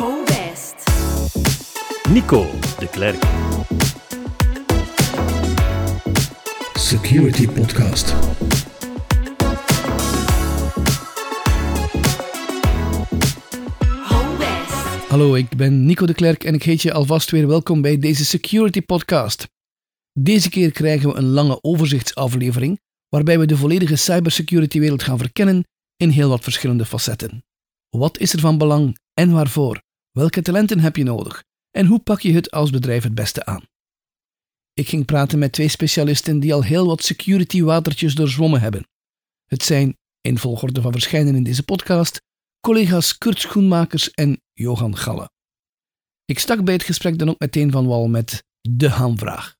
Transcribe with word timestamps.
Ho 0.00 0.24
West. 0.24 0.74
Nico 2.08 2.46
de 2.78 2.88
Klerk. 2.90 3.22
Security 6.74 7.48
Podcast. 7.48 8.14
Hallo, 15.08 15.34
ik 15.34 15.56
ben 15.56 15.84
Nico 15.84 16.06
de 16.06 16.14
Klerk 16.14 16.44
en 16.44 16.54
ik 16.54 16.62
heet 16.62 16.82
je 16.82 16.92
alvast 16.92 17.30
weer 17.30 17.46
welkom 17.46 17.80
bij 17.80 17.98
deze 17.98 18.24
Security 18.24 18.80
Podcast. 18.80 19.48
Deze 20.12 20.48
keer 20.48 20.70
krijgen 20.70 21.08
we 21.08 21.16
een 21.16 21.28
lange 21.28 21.62
overzichtsaflevering 21.62 22.80
waarbij 23.08 23.38
we 23.38 23.46
de 23.46 23.56
volledige 23.56 23.96
cybersecurity-wereld 23.96 25.02
gaan 25.02 25.18
verkennen 25.18 25.64
in 25.96 26.08
heel 26.08 26.28
wat 26.28 26.42
verschillende 26.42 26.84
facetten. 26.84 27.44
Wat 27.88 28.18
is 28.18 28.32
er 28.32 28.40
van 28.40 28.58
belang 28.58 28.98
en 29.14 29.32
waarvoor? 29.32 29.88
Welke 30.10 30.42
talenten 30.42 30.80
heb 30.80 30.96
je 30.96 31.04
nodig? 31.04 31.44
En 31.70 31.86
hoe 31.86 32.00
pak 32.00 32.20
je 32.20 32.32
het 32.32 32.50
als 32.50 32.70
bedrijf 32.70 33.02
het 33.02 33.14
beste 33.14 33.44
aan? 33.44 33.62
Ik 34.72 34.88
ging 34.88 35.04
praten 35.04 35.38
met 35.38 35.52
twee 35.52 35.68
specialisten 35.68 36.40
die 36.40 36.54
al 36.54 36.64
heel 36.64 36.86
wat 36.86 37.02
security-watertjes 37.02 38.14
doorzwommen 38.14 38.60
hebben. 38.60 38.88
Het 39.46 39.62
zijn, 39.62 39.96
in 40.20 40.38
volgorde 40.38 40.80
van 40.80 40.92
verschijnen 40.92 41.34
in 41.34 41.42
deze 41.42 41.62
podcast, 41.62 42.20
collega's 42.60 43.18
Kurt 43.18 43.40
Schoenmakers 43.40 44.10
en 44.10 44.42
Johan 44.52 44.96
Galle. 44.96 45.30
Ik 46.24 46.38
stak 46.38 46.64
bij 46.64 46.74
het 46.74 46.82
gesprek 46.82 47.18
dan 47.18 47.28
ook 47.28 47.38
meteen 47.38 47.70
van 47.70 47.86
wal 47.86 48.08
met 48.08 48.44
de 48.60 48.88
hamvraag. 48.88 49.56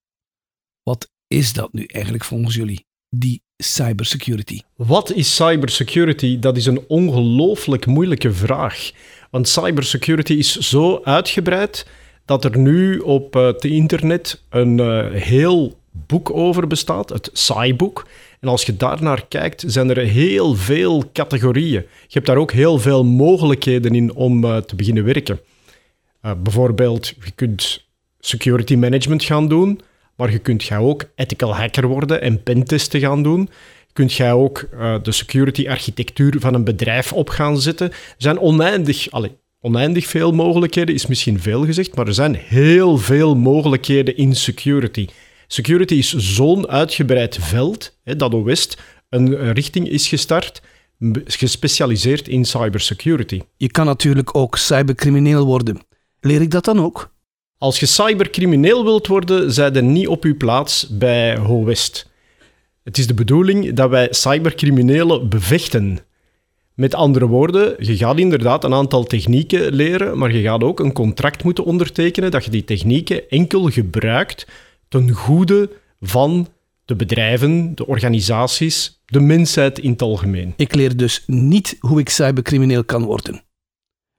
Wat 0.82 1.10
is 1.26 1.52
dat 1.52 1.72
nu 1.72 1.84
eigenlijk 1.84 2.24
volgens 2.24 2.54
jullie, 2.54 2.86
die 3.08 3.42
cybersecurity? 3.56 4.60
Wat 4.76 5.12
is 5.12 5.34
cybersecurity? 5.34 6.38
Dat 6.38 6.56
is 6.56 6.66
een 6.66 6.84
ongelooflijk 6.88 7.86
moeilijke 7.86 8.32
vraag. 8.32 8.90
Want 9.30 9.48
cybersecurity 9.48 10.32
is 10.32 10.56
zo 10.56 11.00
uitgebreid 11.04 11.86
dat 12.24 12.44
er 12.44 12.58
nu 12.58 12.98
op 12.98 13.36
eh, 13.36 13.46
het 13.46 13.64
internet 13.64 14.42
een 14.48 14.80
eh, 14.80 15.10
heel 15.10 15.78
boek 15.90 16.30
over 16.30 16.66
bestaat, 16.66 17.08
het 17.08 17.30
SciBook. 17.32 18.06
En 18.40 18.48
als 18.48 18.62
je 18.62 18.76
daarnaar 18.76 19.26
kijkt, 19.28 19.64
zijn 19.66 19.90
er 19.90 19.98
heel 19.98 20.54
veel 20.54 21.10
categorieën. 21.12 21.82
Je 21.82 22.08
hebt 22.08 22.26
daar 22.26 22.36
ook 22.36 22.52
heel 22.52 22.78
veel 22.78 23.04
mogelijkheden 23.04 23.94
in 23.94 24.14
om 24.14 24.44
eh, 24.44 24.56
te 24.56 24.76
beginnen 24.76 25.04
werken. 25.04 25.40
Bijvoorbeeld, 26.42 27.06
je 27.06 27.30
kunt 27.34 27.86
security 28.18 28.74
management 28.74 29.22
gaan 29.24 29.48
doen, 29.48 29.80
maar 30.16 30.30
je 30.30 30.38
kunt 30.38 30.70
ook 30.72 31.04
ethical 31.14 31.56
hacker 31.56 31.86
worden 31.86 32.20
en 32.20 32.42
pentesten 32.42 33.00
gaan 33.00 33.22
doen. 33.22 33.48
Kunt 33.92 34.12
jij 34.12 34.32
ook 34.32 34.68
uh, 34.74 34.94
de 35.02 35.12
security 35.12 35.68
architectuur 35.68 36.36
van 36.38 36.54
een 36.54 36.64
bedrijf 36.64 37.12
op 37.12 37.28
gaan 37.28 37.60
zetten. 37.60 37.90
Er 37.90 38.14
zijn 38.16 38.38
oneindig, 38.38 39.10
allez, 39.10 39.30
oneindig 39.60 40.06
veel 40.06 40.32
mogelijkheden, 40.32 40.94
is 40.94 41.06
misschien 41.06 41.40
veel 41.40 41.64
gezegd, 41.64 41.96
maar 41.96 42.06
er 42.06 42.14
zijn 42.14 42.34
heel 42.34 42.98
veel 42.98 43.36
mogelijkheden 43.36 44.16
in 44.16 44.34
security. 44.34 45.06
Security 45.46 45.94
is 45.94 46.14
zo'n 46.14 46.68
uitgebreid 46.68 47.38
veld 47.40 47.98
hè, 48.02 48.16
dat 48.16 48.34
OWEST 48.34 48.78
een 49.08 49.52
richting 49.52 49.88
is 49.88 50.08
gestart 50.08 50.62
gespecialiseerd 51.24 52.28
in 52.28 52.44
cybersecurity. 52.44 53.40
Je 53.56 53.70
kan 53.70 53.86
natuurlijk 53.86 54.36
ook 54.36 54.56
cybercrimineel 54.56 55.44
worden. 55.44 55.80
Leer 56.20 56.40
ik 56.40 56.50
dat 56.50 56.64
dan 56.64 56.80
ook? 56.80 57.12
Als 57.58 57.80
je 57.80 57.86
cybercrimineel 57.86 58.84
wilt 58.84 59.06
worden, 59.06 59.52
zij 59.52 59.72
er 59.72 59.82
niet 59.82 60.08
op 60.08 60.24
uw 60.24 60.36
plaats 60.36 60.88
bij 60.90 61.36
HoWest. 61.36 62.09
Het 62.82 62.98
is 62.98 63.06
de 63.06 63.14
bedoeling 63.14 63.72
dat 63.72 63.90
wij 63.90 64.08
cybercriminelen 64.10 65.28
bevechten. 65.28 65.98
Met 66.74 66.94
andere 66.94 67.26
woorden, 67.26 67.74
je 67.78 67.96
gaat 67.96 68.18
inderdaad 68.18 68.64
een 68.64 68.74
aantal 68.74 69.04
technieken 69.04 69.72
leren, 69.72 70.18
maar 70.18 70.32
je 70.32 70.42
gaat 70.42 70.62
ook 70.62 70.80
een 70.80 70.92
contract 70.92 71.44
moeten 71.44 71.64
ondertekenen 71.64 72.30
dat 72.30 72.44
je 72.44 72.50
die 72.50 72.64
technieken 72.64 73.28
enkel 73.28 73.70
gebruikt 73.70 74.46
ten 74.88 75.10
goede 75.10 75.70
van 76.00 76.48
de 76.84 76.96
bedrijven, 76.96 77.74
de 77.74 77.86
organisaties, 77.86 79.02
de 79.06 79.20
mensheid 79.20 79.78
in 79.78 79.90
het 79.90 80.02
algemeen. 80.02 80.52
Ik 80.56 80.74
leer 80.74 80.96
dus 80.96 81.24
niet 81.26 81.76
hoe 81.80 82.00
ik 82.00 82.08
cybercrimineel 82.08 82.84
kan 82.84 83.04
worden. 83.04 83.42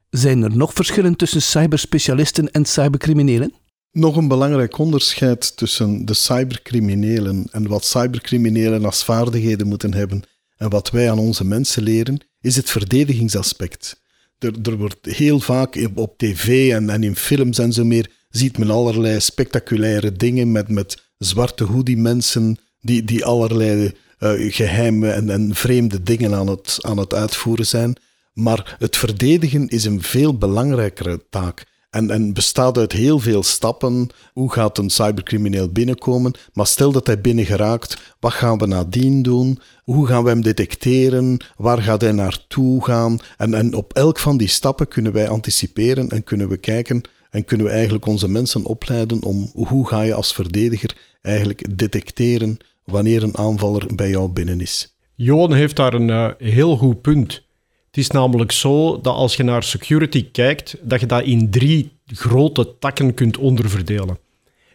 Zijn 0.09 0.44
er 0.44 0.57
nog 0.57 0.73
verschillen 0.73 1.16
tussen 1.16 1.41
cyberspecialisten 1.41 2.51
en 2.51 2.66
cybercriminelen? 2.66 3.53
Nog 3.91 4.16
een 4.16 4.28
belangrijk 4.28 4.78
onderscheid 4.78 5.57
tussen 5.57 6.06
de 6.06 6.13
cybercriminelen 6.13 7.47
en 7.52 7.68
wat 7.68 7.85
cybercriminelen 7.85 8.85
als 8.85 9.03
vaardigheden 9.03 9.68
moeten 9.68 9.94
hebben 9.94 10.24
en 10.57 10.69
wat 10.69 10.90
wij 10.90 11.12
aan 11.12 11.19
onze 11.19 11.46
mensen 11.46 11.84
leren, 11.84 12.25
is 12.41 12.56
het 12.56 12.69
verdedigingsaspect. 12.69 14.01
Er, 14.40 14.53
er 14.63 14.78
wordt 14.78 15.06
heel 15.06 15.40
vaak 15.40 15.90
op 15.96 16.18
tv 16.18 16.72
en, 16.72 17.03
in 17.03 17.16
films 17.16 17.57
en 17.57 17.74
zo 17.74 17.85
meer 17.85 18.12
ziet 18.30 18.57
men 18.57 18.69
allerlei 18.69 19.19
spectaculaire 19.19 20.12
dingen 20.12 20.51
met, 20.51 20.69
met 20.69 21.03
zwarte 21.18 21.63
hoodie 21.63 21.97
mensen 21.97 22.57
die, 22.80 23.03
die 23.03 23.25
allerlei 23.25 23.91
uh, 24.19 24.53
geheime 24.53 25.09
en, 25.12 25.30
en 25.30 25.56
vreemde 25.56 26.03
dingen 26.03 26.34
aan 26.34 26.47
het, 26.47 26.78
aan 26.81 26.97
het 26.97 27.13
uitvoeren 27.13 27.68
zijn. 27.68 27.96
Maar 28.34 28.75
het 28.80 28.97
verdedigen 28.97 29.68
is 29.68 29.85
een 29.85 30.01
veel 30.01 30.38
belangrijkere 30.38 31.24
taak. 31.30 31.66
En, 31.91 32.09
en 32.12 32.34
bestaat 32.34 32.78
uit 32.78 32.91
heel 32.91 33.19
veel 33.19 33.44
stappen. 33.44 34.09
Hoe 34.34 34.52
gaat 34.52 34.78
een 34.78 34.90
cybercrimineel 34.90 35.69
binnenkomen? 35.69 36.34
Maar 36.53 36.68
stel 36.68 36.91
dat 36.91 37.07
hij 37.07 37.22
binnen 37.22 37.46
geraakt, 37.46 38.16
wat 38.19 38.34
gaan 38.34 38.57
we 38.57 38.66
nadien 38.66 39.22
doen? 39.22 39.59
Hoe 39.84 40.07
gaan 40.07 40.24
we 40.24 40.30
hem 40.30 40.41
detecteren? 40.41 41.38
Waar 41.57 41.81
gaat 41.81 42.01
hij 42.01 42.12
naartoe 42.12 42.85
gaan? 42.85 43.18
En, 43.38 43.53
en 43.53 43.74
op 43.74 43.94
elk 43.94 44.19
van 44.19 44.38
die 44.38 44.47
stappen 44.47 44.88
kunnen 44.88 45.12
wij 45.12 45.30
anticiperen 45.30 46.09
en 46.09 46.24
kunnen 46.24 46.50
we 46.50 46.57
kijken 46.57 47.01
en 47.30 47.46
kunnen 47.46 47.66
we 47.66 47.72
eigenlijk 47.72 48.06
onze 48.06 48.28
mensen 48.28 48.66
opleiden 48.66 49.24
om 49.24 49.51
hoe 49.53 49.88
ga 49.88 50.01
je 50.01 50.13
als 50.13 50.34
verdediger 50.34 50.96
eigenlijk 51.22 51.78
detecteren 51.78 52.57
wanneer 52.84 53.24
een 53.24 53.38
aanvaller 53.38 53.96
bij 53.96 54.09
jou 54.09 54.30
binnen 54.30 54.62
is. 54.62 54.96
Johan 55.16 55.53
heeft 55.53 55.75
daar 55.75 55.94
een 55.94 56.09
uh, 56.09 56.30
heel 56.38 56.78
goed 56.78 57.01
punt. 57.01 57.44
Het 57.91 58.00
is 58.00 58.09
namelijk 58.09 58.52
zo 58.52 59.02
dat 59.02 59.16
als 59.16 59.35
je 59.35 59.44
naar 59.44 59.63
security 59.63 60.31
kijkt, 60.31 60.75
dat 60.81 61.00
je 61.00 61.06
dat 61.06 61.24
in 61.24 61.50
drie 61.50 61.91
grote 62.06 62.78
takken 62.79 63.13
kunt 63.13 63.38
onderverdelen. 63.38 64.18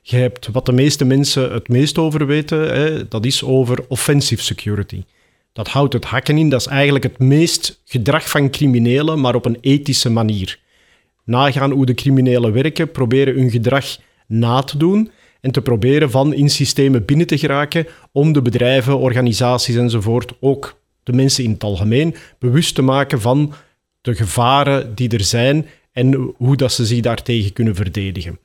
Je 0.02 0.16
hebt 0.16 0.48
wat 0.52 0.66
de 0.66 0.72
meeste 0.72 1.04
mensen 1.04 1.52
het 1.52 1.68
meest 1.68 1.98
over 1.98 2.26
weten, 2.26 2.58
hè, 2.58 3.08
dat 3.08 3.24
is 3.24 3.44
over 3.44 3.84
offensive 3.88 4.42
security. 4.42 5.04
Dat 5.52 5.68
houdt 5.68 5.92
het 5.92 6.04
hacken 6.04 6.38
in, 6.38 6.48
dat 6.48 6.60
is 6.60 6.66
eigenlijk 6.66 7.04
het 7.04 7.18
meest 7.18 7.80
gedrag 7.84 8.28
van 8.28 8.50
criminelen, 8.50 9.20
maar 9.20 9.34
op 9.34 9.44
een 9.44 9.58
ethische 9.60 10.10
manier. 10.10 10.58
Nagaan 11.24 11.70
hoe 11.70 11.86
de 11.86 11.94
criminelen 11.94 12.52
werken, 12.52 12.90
proberen 12.90 13.34
hun 13.34 13.50
gedrag 13.50 13.96
na 14.26 14.62
te 14.62 14.76
doen 14.78 15.10
en 15.40 15.50
te 15.50 15.62
proberen 15.62 16.10
van 16.10 16.34
in 16.34 16.50
systemen 16.50 17.04
binnen 17.04 17.26
te 17.26 17.38
geraken 17.38 17.86
om 18.12 18.32
de 18.32 18.42
bedrijven, 18.42 18.98
organisaties 18.98 19.76
enzovoort, 19.76 20.32
ook 20.40 20.76
de 21.06 21.12
mensen 21.12 21.44
in 21.44 21.50
het 21.50 21.64
algemeen, 21.64 22.14
bewust 22.38 22.74
te 22.74 22.82
maken 22.82 23.20
van 23.20 23.52
de 24.00 24.14
gevaren 24.14 24.94
die 24.94 25.08
er 25.08 25.24
zijn 25.24 25.66
en 25.92 26.34
hoe 26.36 26.56
dat 26.56 26.72
ze 26.72 26.86
zich 26.86 27.00
daartegen 27.00 27.52
kunnen 27.52 27.74
verdedigen. 27.74 28.38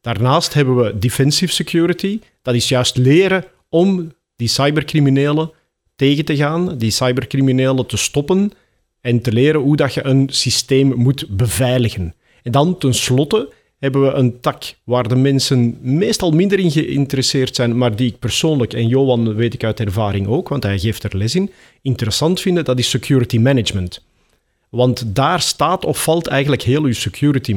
Daarnaast 0.00 0.54
hebben 0.54 0.76
we 0.76 0.98
defensive 0.98 1.52
security. 1.52 2.20
Dat 2.42 2.54
is 2.54 2.68
juist 2.68 2.96
leren 2.96 3.44
om 3.68 4.12
die 4.36 4.48
cybercriminelen 4.48 5.50
tegen 5.96 6.24
te 6.24 6.36
gaan, 6.36 6.78
die 6.78 6.90
cybercriminelen 6.90 7.86
te 7.86 7.96
stoppen 7.96 8.52
en 9.00 9.20
te 9.20 9.32
leren 9.32 9.60
hoe 9.60 9.76
dat 9.76 9.94
je 9.94 10.04
een 10.04 10.28
systeem 10.30 10.94
moet 10.96 11.26
beveiligen. 11.36 12.14
En 12.42 12.52
dan 12.52 12.78
tenslotte 12.78 13.52
hebben 13.82 14.02
we 14.02 14.12
een 14.12 14.40
tak 14.40 14.74
waar 14.84 15.08
de 15.08 15.16
mensen 15.16 15.78
meestal 15.80 16.30
minder 16.30 16.58
in 16.58 16.70
geïnteresseerd 16.70 17.54
zijn, 17.54 17.78
maar 17.78 17.96
die 17.96 18.10
ik 18.10 18.18
persoonlijk, 18.18 18.72
en 18.72 18.88
Johan 18.88 19.34
weet 19.34 19.54
ik 19.54 19.64
uit 19.64 19.80
ervaring 19.80 20.26
ook, 20.26 20.48
want 20.48 20.62
hij 20.62 20.78
geeft 20.78 21.02
er 21.02 21.16
les 21.16 21.34
in, 21.34 21.50
interessant 21.80 22.40
vinden, 22.40 22.64
dat 22.64 22.78
is 22.78 22.90
security 22.90 23.38
management. 23.38 24.02
Want 24.68 25.14
daar 25.14 25.40
staat 25.40 25.84
of 25.84 26.02
valt 26.02 26.26
eigenlijk 26.26 26.62
heel 26.62 26.82
uw 26.82 26.92
security 26.92 27.56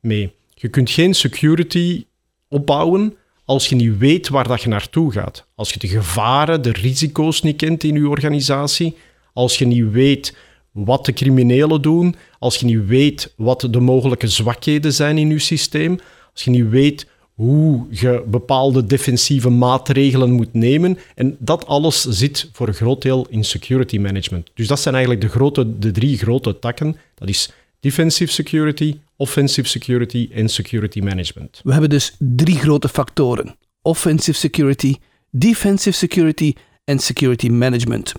mee. 0.00 0.32
Je 0.54 0.68
kunt 0.68 0.90
geen 0.90 1.14
security 1.14 2.04
opbouwen 2.48 3.16
als 3.44 3.68
je 3.68 3.74
niet 3.74 3.98
weet 3.98 4.28
waar 4.28 4.48
dat 4.48 4.62
je 4.62 4.68
naartoe 4.68 5.12
gaat. 5.12 5.46
Als 5.54 5.72
je 5.72 5.78
de 5.78 5.88
gevaren, 5.88 6.62
de 6.62 6.72
risico's 6.72 7.42
niet 7.42 7.56
kent 7.56 7.84
in 7.84 7.94
je 7.94 8.08
organisatie, 8.08 8.96
als 9.32 9.58
je 9.58 9.66
niet 9.66 9.90
weet 9.90 10.36
wat 10.72 11.04
de 11.04 11.12
criminelen 11.12 11.82
doen, 11.82 12.14
als 12.38 12.56
je 12.56 12.66
niet 12.66 12.86
weet 12.86 13.32
wat 13.36 13.68
de 13.70 13.80
mogelijke 13.80 14.28
zwakheden 14.28 14.92
zijn 14.92 15.18
in 15.18 15.28
je 15.28 15.38
systeem, 15.38 15.98
als 16.32 16.44
je 16.44 16.50
niet 16.50 16.68
weet 16.68 17.06
hoe 17.34 17.86
je 17.90 18.24
bepaalde 18.26 18.86
defensieve 18.86 19.50
maatregelen 19.50 20.30
moet 20.30 20.52
nemen. 20.52 20.98
En 21.14 21.36
dat 21.38 21.66
alles 21.66 22.02
zit 22.02 22.50
voor 22.52 22.68
een 22.68 22.74
groot 22.74 23.02
deel 23.02 23.26
in 23.30 23.44
security 23.44 23.98
management. 23.98 24.50
Dus 24.54 24.66
dat 24.66 24.80
zijn 24.80 24.94
eigenlijk 24.94 25.24
de, 25.24 25.30
grote, 25.30 25.78
de 25.78 25.90
drie 25.90 26.18
grote 26.18 26.58
takken. 26.58 26.96
Dat 27.14 27.28
is 27.28 27.50
defensive 27.80 28.32
security, 28.32 28.98
offensive 29.16 29.68
security 29.68 30.28
en 30.32 30.48
security 30.48 31.00
management. 31.00 31.60
We 31.64 31.72
hebben 31.72 31.90
dus 31.90 32.16
drie 32.18 32.56
grote 32.56 32.88
factoren: 32.88 33.56
offensive 33.82 34.38
security, 34.38 34.94
defensive 35.30 35.96
security 35.96 36.54
en 36.84 36.98
security 36.98 37.48
management. 37.48 38.12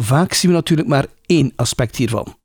Vaak 0.00 0.32
zien 0.32 0.50
we 0.50 0.56
natuurlijk 0.56 0.88
maar 0.88 1.06
één 1.26 1.52
aspect 1.56 1.96
hiervan. 1.96 2.36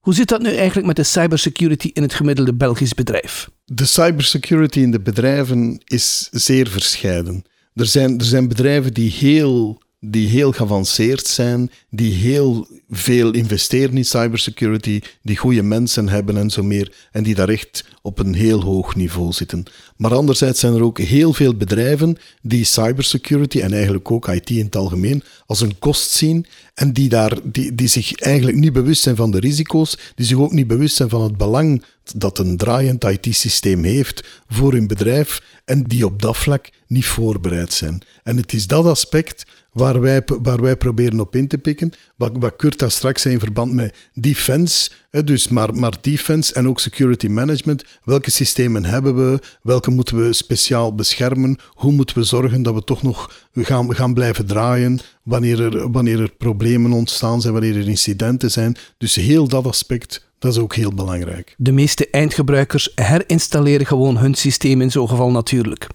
Hoe 0.00 0.14
zit 0.14 0.28
dat 0.28 0.42
nu 0.42 0.54
eigenlijk 0.54 0.86
met 0.86 0.96
de 0.96 1.02
cybersecurity 1.02 1.90
in 1.92 2.02
het 2.02 2.14
gemiddelde 2.14 2.54
Belgisch 2.54 2.94
bedrijf? 2.94 3.50
De 3.64 3.84
cybersecurity 3.84 4.80
in 4.80 4.90
de 4.90 5.00
bedrijven 5.00 5.80
is 5.84 6.28
zeer 6.30 6.68
verscheiden. 6.68 7.44
Er 7.74 7.86
zijn, 7.86 8.18
er 8.18 8.24
zijn 8.24 8.48
bedrijven 8.48 8.94
die 8.94 9.10
heel, 9.10 9.82
die 10.10 10.28
heel 10.28 10.52
geavanceerd 10.52 11.26
zijn, 11.26 11.70
die 11.90 12.12
heel 12.12 12.68
veel 12.90 13.32
investeren 13.32 13.96
in 13.96 14.04
cybersecurity, 14.04 15.00
die 15.22 15.36
goede 15.36 15.62
mensen 15.62 16.08
hebben 16.08 16.36
en 16.36 16.50
zo 16.50 16.62
meer, 16.62 16.92
en 17.12 17.22
die 17.22 17.34
daar 17.34 17.48
echt 17.48 17.84
op 18.02 18.18
een 18.18 18.34
heel 18.34 18.62
hoog 18.62 18.94
niveau 18.94 19.32
zitten. 19.32 19.64
Maar 19.96 20.14
anderzijds 20.14 20.60
zijn 20.60 20.74
er 20.74 20.82
ook 20.82 20.98
heel 20.98 21.32
veel 21.32 21.56
bedrijven 21.56 22.16
die 22.42 22.64
cybersecurity 22.64 23.60
en 23.60 23.72
eigenlijk 23.72 24.10
ook 24.10 24.28
IT 24.28 24.50
in 24.50 24.64
het 24.64 24.76
algemeen 24.76 25.22
als 25.46 25.60
een 25.60 25.78
kost 25.78 26.10
zien 26.10 26.46
en 26.74 26.92
die, 26.92 27.08
daar, 27.08 27.38
die, 27.42 27.74
die 27.74 27.88
zich 27.88 28.12
eigenlijk 28.12 28.56
niet 28.56 28.72
bewust 28.72 29.02
zijn 29.02 29.16
van 29.16 29.30
de 29.30 29.40
risico's, 29.40 29.98
die 30.14 30.26
zich 30.26 30.38
ook 30.38 30.52
niet 30.52 30.66
bewust 30.66 30.96
zijn 30.96 31.08
van 31.08 31.22
het 31.22 31.36
belang 31.36 31.82
dat 32.16 32.38
een 32.38 32.56
draaiend 32.56 33.04
IT-systeem 33.04 33.84
heeft 33.84 34.42
voor 34.48 34.72
hun 34.72 34.86
bedrijf 34.86 35.42
en 35.64 35.82
die 35.82 36.06
op 36.06 36.22
dat 36.22 36.36
vlak 36.36 36.68
niet 36.86 37.06
voorbereid 37.06 37.72
zijn. 37.72 38.02
En 38.22 38.36
het 38.36 38.52
is 38.52 38.66
dat 38.66 38.86
aspect 38.86 39.44
waar 39.74 40.00
wij, 40.00 40.22
waar 40.42 40.62
wij 40.62 40.76
proberen 40.76 41.20
op 41.20 41.36
in 41.36 41.48
te 41.48 41.58
pikken. 41.58 41.92
Wat, 42.16 42.32
wat 42.38 42.56
Kurt 42.56 42.78
daar 42.78 42.90
straks 42.90 43.22
zei 43.22 43.34
in 43.34 43.40
verband 43.40 43.72
met 43.72 43.96
defense, 44.12 44.90
hè, 45.10 45.24
dus 45.24 45.48
maar, 45.48 45.74
maar 45.74 45.94
defense 46.00 46.54
en 46.54 46.68
ook 46.68 46.80
security 46.80 47.26
management. 47.26 47.84
Welke 48.04 48.30
systemen 48.30 48.84
hebben 48.84 49.16
we? 49.16 49.38
Welke 49.62 49.90
moeten 49.90 50.26
we 50.26 50.32
speciaal 50.32 50.94
beschermen? 50.94 51.58
Hoe 51.68 51.92
moeten 51.92 52.18
we 52.18 52.24
zorgen 52.24 52.62
dat 52.62 52.74
we 52.74 52.84
toch 52.84 53.02
nog 53.02 53.46
gaan, 53.52 53.94
gaan 53.94 54.14
blijven 54.14 54.46
draaien 54.46 55.00
wanneer 55.22 55.60
er, 55.60 55.90
wanneer 55.90 56.20
er 56.20 56.30
problemen 56.38 56.92
ontstaan 56.92 57.40
zijn, 57.40 57.52
wanneer 57.52 57.76
er 57.76 57.88
incidenten 57.88 58.50
zijn? 58.50 58.76
Dus 58.98 59.14
heel 59.14 59.48
dat 59.48 59.66
aspect 59.66 60.32
dat 60.38 60.52
is 60.52 60.58
ook 60.58 60.74
heel 60.74 60.94
belangrijk. 60.94 61.54
De 61.56 61.72
meeste 61.72 62.10
eindgebruikers 62.10 62.92
herinstalleren 62.94 63.86
gewoon 63.86 64.16
hun 64.16 64.34
systeem 64.34 64.80
in 64.80 64.90
zo'n 64.90 65.08
geval 65.08 65.30
natuurlijk. 65.30 65.86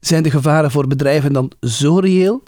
Zijn 0.00 0.22
de 0.22 0.30
gevaren 0.30 0.70
voor 0.70 0.86
bedrijven 0.86 1.32
dan 1.32 1.52
zo 1.60 1.98
reëel 1.98 2.42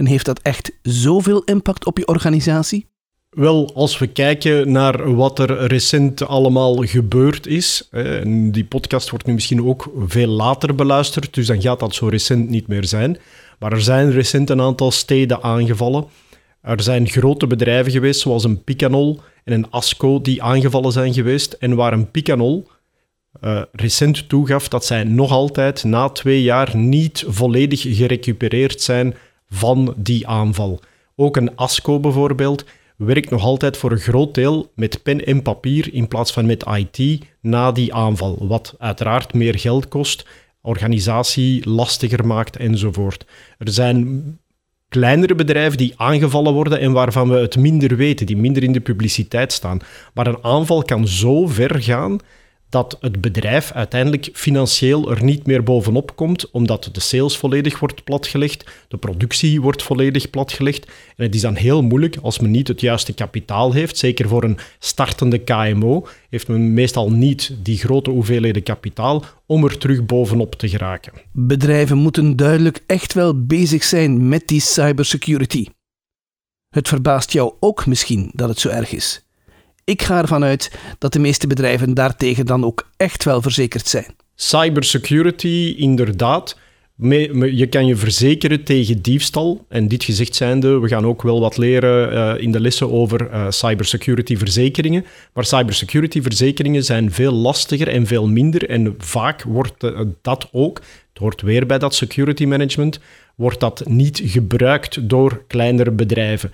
en 0.00 0.06
heeft 0.06 0.24
dat 0.24 0.40
echt 0.42 0.72
zoveel 0.82 1.42
impact 1.44 1.86
op 1.86 1.98
je 1.98 2.06
organisatie? 2.06 2.86
Wel, 3.30 3.70
als 3.74 3.98
we 3.98 4.06
kijken 4.06 4.72
naar 4.72 5.14
wat 5.14 5.38
er 5.38 5.66
recent 5.66 6.26
allemaal 6.26 6.76
gebeurd 6.76 7.46
is, 7.46 7.88
en 7.90 8.52
die 8.52 8.64
podcast 8.64 9.10
wordt 9.10 9.26
nu 9.26 9.34
misschien 9.34 9.64
ook 9.66 9.90
veel 10.06 10.28
later 10.28 10.74
beluisterd, 10.74 11.34
dus 11.34 11.46
dan 11.46 11.60
gaat 11.60 11.80
dat 11.80 11.94
zo 11.94 12.06
recent 12.06 12.48
niet 12.48 12.66
meer 12.66 12.84
zijn. 12.84 13.18
Maar 13.58 13.72
er 13.72 13.82
zijn 13.82 14.10
recent 14.10 14.50
een 14.50 14.60
aantal 14.60 14.90
steden 14.90 15.42
aangevallen. 15.42 16.04
Er 16.62 16.82
zijn 16.82 17.08
grote 17.08 17.46
bedrijven 17.46 17.92
geweest, 17.92 18.20
zoals 18.20 18.44
een 18.44 18.64
Picanol 18.64 19.20
en 19.44 19.52
een 19.52 19.70
Asco, 19.70 20.20
die 20.20 20.42
aangevallen 20.42 20.92
zijn 20.92 21.12
geweest. 21.12 21.52
En 21.52 21.74
waar 21.74 21.92
een 21.92 22.10
Picanol 22.10 22.68
uh, 23.42 23.62
recent 23.72 24.28
toegaf 24.28 24.68
dat 24.68 24.84
zij 24.84 25.04
nog 25.04 25.30
altijd 25.30 25.84
na 25.84 26.08
twee 26.08 26.42
jaar 26.42 26.76
niet 26.76 27.24
volledig 27.28 27.80
gerecupereerd 27.80 28.82
zijn 28.82 29.14
van 29.50 29.94
die 29.96 30.26
aanval. 30.26 30.80
Ook 31.16 31.36
een 31.36 31.56
ASCO 31.56 32.00
bijvoorbeeld 32.00 32.64
werkt 32.96 33.30
nog 33.30 33.42
altijd 33.42 33.76
voor 33.76 33.92
een 33.92 33.98
groot 33.98 34.34
deel 34.34 34.70
met 34.74 35.02
pen 35.02 35.26
en 35.26 35.42
papier 35.42 35.94
in 35.94 36.08
plaats 36.08 36.32
van 36.32 36.46
met 36.46 36.66
IT 36.76 37.24
na 37.40 37.72
die 37.72 37.94
aanval, 37.94 38.46
wat 38.46 38.74
uiteraard 38.78 39.34
meer 39.34 39.58
geld 39.58 39.88
kost, 39.88 40.26
organisatie 40.62 41.68
lastiger 41.68 42.26
maakt 42.26 42.56
enzovoort. 42.56 43.24
Er 43.58 43.72
zijn 43.72 44.38
kleinere 44.88 45.34
bedrijven 45.34 45.78
die 45.78 45.94
aangevallen 45.96 46.52
worden 46.52 46.80
en 46.80 46.92
waarvan 46.92 47.28
we 47.28 47.36
het 47.36 47.56
minder 47.56 47.96
weten, 47.96 48.26
die 48.26 48.36
minder 48.36 48.62
in 48.62 48.72
de 48.72 48.80
publiciteit 48.80 49.52
staan. 49.52 49.80
Maar 50.14 50.26
een 50.26 50.44
aanval 50.44 50.82
kan 50.82 51.08
zo 51.08 51.46
ver 51.46 51.82
gaan 51.82 52.18
dat 52.70 52.96
het 53.00 53.20
bedrijf 53.20 53.72
uiteindelijk 53.72 54.28
financieel 54.32 55.10
er 55.10 55.24
niet 55.24 55.46
meer 55.46 55.62
bovenop 55.62 56.16
komt, 56.16 56.50
omdat 56.50 56.88
de 56.92 57.00
sales 57.00 57.36
volledig 57.36 57.78
wordt 57.78 58.04
platgelegd, 58.04 58.70
de 58.88 58.96
productie 58.96 59.60
wordt 59.60 59.82
volledig 59.82 60.30
platgelegd. 60.30 60.86
En 61.16 61.24
het 61.24 61.34
is 61.34 61.40
dan 61.40 61.54
heel 61.54 61.82
moeilijk 61.82 62.16
als 62.22 62.38
men 62.38 62.50
niet 62.50 62.68
het 62.68 62.80
juiste 62.80 63.12
kapitaal 63.12 63.72
heeft. 63.72 63.98
Zeker 63.98 64.28
voor 64.28 64.44
een 64.44 64.58
startende 64.78 65.38
KMO 65.38 66.06
heeft 66.28 66.48
men 66.48 66.74
meestal 66.74 67.10
niet 67.10 67.52
die 67.62 67.78
grote 67.78 68.10
hoeveelheden 68.10 68.62
kapitaal 68.62 69.24
om 69.46 69.64
er 69.64 69.78
terug 69.78 70.06
bovenop 70.06 70.54
te 70.54 70.68
geraken. 70.68 71.12
Bedrijven 71.32 71.98
moeten 71.98 72.36
duidelijk 72.36 72.82
echt 72.86 73.12
wel 73.12 73.46
bezig 73.46 73.84
zijn 73.84 74.28
met 74.28 74.48
die 74.48 74.60
cybersecurity. 74.60 75.66
Het 76.68 76.88
verbaast 76.88 77.32
jou 77.32 77.54
ook 77.60 77.86
misschien 77.86 78.30
dat 78.34 78.48
het 78.48 78.58
zo 78.58 78.68
erg 78.68 78.92
is. 78.92 79.24
Ik 79.90 80.02
ga 80.02 80.18
ervan 80.18 80.44
uit 80.44 80.78
dat 80.98 81.12
de 81.12 81.18
meeste 81.18 81.46
bedrijven 81.46 81.94
daartegen 81.94 82.46
dan 82.46 82.64
ook 82.64 82.88
echt 82.96 83.24
wel 83.24 83.42
verzekerd 83.42 83.88
zijn. 83.88 84.06
Cybersecurity, 84.34 85.74
inderdaad. 85.76 86.58
Je 86.98 87.66
kan 87.70 87.86
je 87.86 87.96
verzekeren 87.96 88.64
tegen 88.64 89.02
diefstal. 89.02 89.66
En 89.68 89.88
dit 89.88 90.04
gezegd 90.04 90.34
zijnde, 90.34 90.78
we 90.78 90.88
gaan 90.88 91.06
ook 91.06 91.22
wel 91.22 91.40
wat 91.40 91.56
leren 91.56 92.12
uh, 92.12 92.42
in 92.42 92.52
de 92.52 92.60
lessen 92.60 92.90
over 92.90 93.30
uh, 93.30 93.46
cybersecurity 93.48 94.36
verzekeringen. 94.36 95.04
Maar 95.32 95.44
cybersecurity 95.44 96.22
verzekeringen 96.22 96.84
zijn 96.84 97.12
veel 97.12 97.32
lastiger 97.32 97.88
en 97.88 98.06
veel 98.06 98.28
minder. 98.28 98.68
En 98.68 98.94
vaak 98.98 99.42
wordt 99.42 99.84
uh, 99.84 100.00
dat 100.22 100.48
ook, 100.52 100.80
het 101.08 101.18
hoort 101.18 101.42
weer 101.42 101.66
bij 101.66 101.78
dat 101.78 101.94
security 101.94 102.44
management, 102.44 103.00
wordt 103.34 103.60
dat 103.60 103.82
niet 103.88 104.20
gebruikt 104.24 105.08
door 105.08 105.44
kleinere 105.46 105.90
bedrijven. 105.90 106.52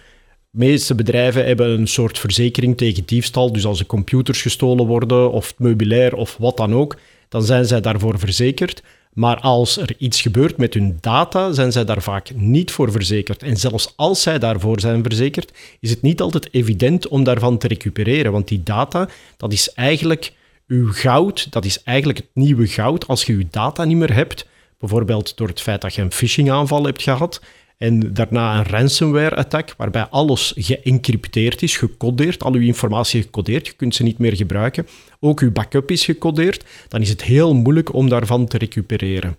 Meeste 0.57 0.95
bedrijven 0.95 1.47
hebben 1.47 1.71
een 1.71 1.87
soort 1.87 2.19
verzekering 2.19 2.77
tegen 2.77 3.03
diefstal. 3.07 3.53
Dus 3.53 3.67
als 3.67 3.79
de 3.79 3.87
computers 3.87 4.43
gestolen 4.43 4.87
worden 4.87 5.33
of 5.33 5.47
het 5.49 5.59
meubilair 5.59 6.15
of 6.15 6.37
wat 6.39 6.57
dan 6.57 6.75
ook, 6.75 6.97
dan 7.29 7.43
zijn 7.43 7.65
zij 7.65 7.81
daarvoor 7.81 8.19
verzekerd. 8.19 8.83
Maar 9.13 9.41
als 9.41 9.77
er 9.77 9.95
iets 9.99 10.21
gebeurt 10.21 10.57
met 10.57 10.75
hun 10.75 10.99
data, 11.01 11.53
zijn 11.53 11.73
zij 11.73 11.85
daar 11.85 12.03
vaak 12.03 12.31
niet 12.35 12.71
voor 12.71 12.93
verzekerd. 12.93 13.43
En 13.43 13.57
zelfs 13.57 13.93
als 13.97 14.23
zij 14.23 14.39
daarvoor 14.39 14.81
zijn 14.81 15.03
verzekerd, 15.03 15.53
is 15.81 15.91
het 15.91 16.03
niet 16.03 16.21
altijd 16.21 16.49
evident 16.51 17.09
om 17.09 17.25
daarvan 17.25 17.59
te 17.59 17.69
recupereren. 17.69 18.33
Want 18.33 18.49
die 18.49 18.63
data, 18.63 19.09
dat 19.37 19.53
is 19.53 19.73
eigenlijk 19.73 20.33
uw 20.67 20.93
goud, 20.93 21.53
dat 21.53 21.65
is 21.65 21.83
eigenlijk 21.83 22.19
het 22.19 22.29
nieuwe 22.33 22.67
goud. 22.67 23.07
Als 23.07 23.25
je 23.25 23.33
uw 23.33 23.45
data 23.51 23.85
niet 23.85 23.97
meer 23.97 24.15
hebt, 24.15 24.47
bijvoorbeeld 24.79 25.37
door 25.37 25.49
het 25.49 25.61
feit 25.61 25.81
dat 25.81 25.95
je 25.95 26.03
een 26.03 26.13
phishing 26.13 26.51
aanval 26.51 26.85
hebt 26.85 27.03
gehad, 27.03 27.41
en 27.77 28.15
daarna 28.15 28.59
een 28.59 28.67
ransomware-attack, 28.67 29.75
waarbij 29.77 30.03
alles 30.03 30.53
geëncrypteerd 30.57 31.63
is, 31.63 31.77
gecodeerd, 31.77 32.43
al 32.43 32.53
uw 32.53 32.61
informatie 32.61 33.23
gecodeerd, 33.23 33.67
je 33.67 33.73
kunt 33.73 33.95
ze 33.95 34.03
niet 34.03 34.19
meer 34.19 34.37
gebruiken. 34.37 34.87
Ook 35.21 35.41
uw 35.41 35.53
backup 35.53 35.91
is 35.91 36.05
gecodeerd, 36.05 36.65
dan 36.89 37.01
is 37.01 37.09
het 37.09 37.23
heel 37.23 37.55
moeilijk 37.55 37.95
om 37.95 38.09
daarvan 38.09 38.47
te 38.47 38.59
recupereren. 38.59 39.37